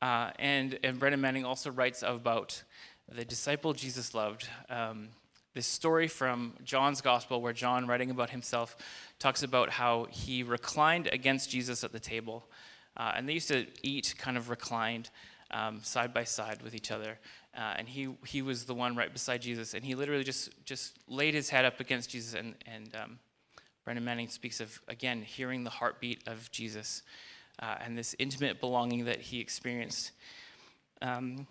Uh, 0.02 0.30
and, 0.38 0.78
and 0.84 0.98
Brennan 0.98 1.22
Manning 1.22 1.46
also 1.46 1.70
writes 1.70 2.04
about 2.06 2.62
the 3.10 3.24
disciple 3.24 3.72
Jesus 3.72 4.12
loved. 4.12 4.46
Um, 4.68 5.08
this 5.54 5.66
story 5.66 6.06
from 6.06 6.52
John's 6.62 7.00
gospel, 7.00 7.40
where 7.40 7.54
John, 7.54 7.86
writing 7.86 8.10
about 8.10 8.28
himself, 8.28 8.76
talks 9.18 9.42
about 9.42 9.70
how 9.70 10.06
he 10.10 10.42
reclined 10.42 11.08
against 11.10 11.48
Jesus 11.48 11.82
at 11.82 11.92
the 11.92 12.00
table. 12.00 12.44
Uh, 12.94 13.12
and 13.16 13.26
they 13.26 13.32
used 13.32 13.48
to 13.48 13.66
eat 13.82 14.14
kind 14.18 14.36
of 14.36 14.50
reclined 14.50 15.08
um, 15.52 15.80
side 15.82 16.12
by 16.12 16.24
side 16.24 16.60
with 16.60 16.74
each 16.74 16.90
other. 16.90 17.18
Uh, 17.56 17.74
and 17.78 17.88
he, 17.88 18.14
he 18.26 18.42
was 18.42 18.64
the 18.64 18.74
one 18.74 18.94
right 18.94 19.12
beside 19.12 19.40
Jesus. 19.40 19.72
And 19.72 19.82
he 19.82 19.94
literally 19.94 20.22
just, 20.22 20.50
just 20.66 20.98
laid 21.08 21.32
his 21.32 21.48
head 21.48 21.64
up 21.64 21.80
against 21.80 22.10
Jesus. 22.10 22.34
And, 22.34 22.56
and 22.66 22.94
um, 22.94 23.18
Brennan 23.88 24.04
Manning 24.04 24.28
speaks 24.28 24.60
of, 24.60 24.82
again, 24.86 25.22
hearing 25.22 25.64
the 25.64 25.70
heartbeat 25.70 26.28
of 26.28 26.50
Jesus 26.50 27.02
uh, 27.58 27.76
and 27.80 27.96
this 27.96 28.14
intimate 28.18 28.60
belonging 28.60 29.06
that 29.06 29.18
he 29.18 29.40
experienced. 29.40 30.10
Um, 31.00 31.46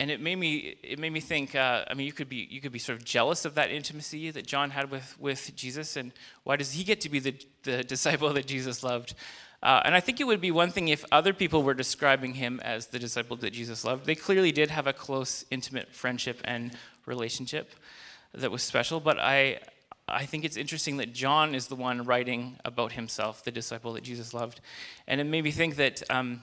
and 0.00 0.10
it 0.10 0.20
made 0.20 0.34
me 0.34 0.74
it 0.82 0.98
made 0.98 1.12
me 1.12 1.20
think. 1.20 1.54
Uh, 1.54 1.84
I 1.88 1.94
mean, 1.94 2.08
you 2.08 2.12
could 2.12 2.28
be 2.28 2.48
you 2.50 2.60
could 2.60 2.72
be 2.72 2.80
sort 2.80 2.98
of 2.98 3.04
jealous 3.04 3.44
of 3.44 3.54
that 3.54 3.70
intimacy 3.70 4.32
that 4.32 4.48
John 4.48 4.70
had 4.70 4.90
with 4.90 5.14
with 5.20 5.54
Jesus, 5.54 5.96
and 5.96 6.10
why 6.42 6.56
does 6.56 6.72
he 6.72 6.82
get 6.82 7.00
to 7.02 7.08
be 7.08 7.20
the 7.20 7.36
the 7.62 7.84
disciple 7.94 8.32
that 8.32 8.48
Jesus 8.48 8.82
loved? 8.82 9.14
Uh, 9.62 9.80
and 9.84 9.94
I 9.94 10.00
think 10.00 10.18
it 10.18 10.24
would 10.24 10.40
be 10.40 10.50
one 10.50 10.72
thing 10.72 10.88
if 10.88 11.04
other 11.12 11.32
people 11.32 11.62
were 11.62 11.74
describing 11.74 12.34
him 12.34 12.58
as 12.64 12.88
the 12.88 12.98
disciple 12.98 13.36
that 13.36 13.52
Jesus 13.52 13.84
loved. 13.84 14.06
They 14.06 14.16
clearly 14.16 14.50
did 14.50 14.70
have 14.70 14.88
a 14.88 14.92
close, 14.92 15.44
intimate 15.52 15.94
friendship 15.94 16.40
and 16.42 16.72
relationship 17.06 17.76
that 18.34 18.50
was 18.50 18.64
special. 18.64 18.98
But 18.98 19.20
I 19.20 19.60
I 20.08 20.26
think 20.26 20.44
it's 20.44 20.56
interesting 20.56 20.96
that 20.98 21.12
John 21.12 21.54
is 21.54 21.66
the 21.66 21.76
one 21.76 22.04
writing 22.04 22.56
about 22.64 22.92
himself, 22.92 23.44
the 23.44 23.50
disciple 23.50 23.92
that 23.94 24.02
Jesus 24.02 24.32
loved. 24.32 24.60
And 25.06 25.20
it 25.20 25.24
made 25.24 25.44
me 25.44 25.50
think 25.50 25.76
that, 25.76 26.02
um, 26.10 26.42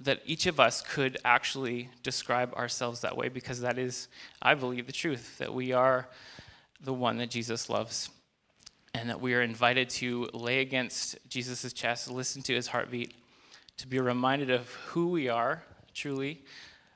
that 0.00 0.20
each 0.24 0.46
of 0.46 0.60
us 0.60 0.82
could 0.82 1.18
actually 1.24 1.88
describe 2.02 2.54
ourselves 2.54 3.00
that 3.00 3.16
way 3.16 3.28
because 3.28 3.60
that 3.60 3.78
is, 3.78 4.08
I 4.40 4.54
believe, 4.54 4.86
the 4.86 4.92
truth 4.92 5.38
that 5.38 5.52
we 5.52 5.72
are 5.72 6.08
the 6.80 6.92
one 6.92 7.18
that 7.18 7.30
Jesus 7.30 7.68
loves. 7.68 8.10
And 8.94 9.08
that 9.08 9.20
we 9.20 9.34
are 9.34 9.40
invited 9.40 9.88
to 9.90 10.28
lay 10.34 10.60
against 10.60 11.16
Jesus' 11.28 11.72
chest, 11.72 12.10
listen 12.10 12.42
to 12.42 12.54
his 12.54 12.66
heartbeat, 12.66 13.14
to 13.78 13.86
be 13.86 13.98
reminded 13.98 14.50
of 14.50 14.70
who 14.70 15.08
we 15.08 15.28
are 15.28 15.62
truly, 15.94 16.42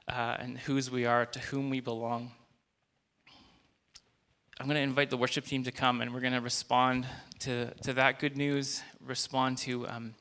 uh, 0.08 0.36
and 0.38 0.58
whose 0.58 0.90
we 0.90 1.06
are, 1.06 1.24
to 1.26 1.38
whom 1.38 1.70
we 1.70 1.80
belong. 1.80 2.32
I'm 4.58 4.64
going 4.68 4.76
to 4.76 4.82
invite 4.82 5.10
the 5.10 5.18
worship 5.18 5.44
team 5.44 5.64
to 5.64 5.70
come 5.70 6.00
and 6.00 6.14
we're 6.14 6.20
going 6.20 6.32
to 6.32 6.40
respond 6.40 7.06
to, 7.40 7.70
to 7.82 7.92
that 7.92 8.18
good 8.18 8.38
news, 8.38 8.82
respond 9.04 9.58
to 9.58 9.86
um, 9.86 10.14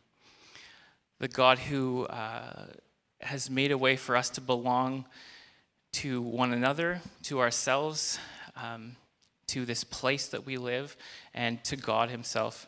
the 1.20 1.30
God 1.30 1.58
who 1.58 2.06
uh, 2.08 2.66
has 3.22 3.50
made 3.50 3.72
a 3.72 3.78
way 3.78 3.96
for 3.96 4.18
us 4.18 4.30
to 4.32 4.42
belong 4.42 5.06
to 5.94 6.22
one 6.22 6.52
another, 6.52 7.00
to 7.24 7.40
ourselves, 7.40 8.20
um, 8.62 8.98
to 9.48 9.64
this 9.64 9.86
place 9.86 10.28
that 10.28 10.46
we 10.46 10.58
live, 10.58 10.98
and 11.34 11.64
to 11.64 11.78
God 11.78 12.10
Himself. 12.10 12.68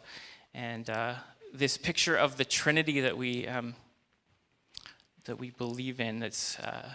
And 0.53 0.89
uh, 0.89 1.15
this 1.53 1.77
picture 1.77 2.15
of 2.15 2.37
the 2.37 2.45
Trinity 2.45 3.01
that 3.01 3.17
we, 3.17 3.45
um, 3.45 3.75
that 5.25 5.37
we 5.37 5.49
believe 5.49 5.99
in, 5.99 6.19
that's, 6.19 6.57
uh, 6.59 6.93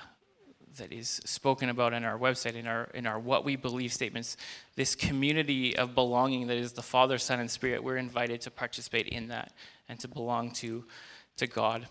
that 0.77 0.93
is 0.93 1.09
spoken 1.25 1.69
about 1.69 1.93
in 1.93 2.05
our 2.05 2.19
website, 2.19 2.55
in 2.55 2.67
our 2.67 2.89
in 2.95 3.07
our 3.07 3.19
what 3.19 3.45
we 3.45 3.57
believe 3.57 3.93
statements, 3.93 4.37
this 4.77 4.95
community 4.95 5.77
of 5.77 5.95
belonging 5.95 6.47
that 6.47 6.57
is 6.57 6.73
the 6.73 6.83
Father, 6.83 7.19
Son, 7.19 7.41
and 7.41 7.51
Spirit, 7.51 7.83
we're 7.83 7.97
invited 7.97 8.41
to 8.43 8.51
participate 8.51 9.09
in 9.09 9.29
that 9.29 9.53
and 9.89 9.99
to 10.01 10.09
belong 10.09 10.51
to 10.53 10.85
to 11.37 11.47
God. 11.47 11.89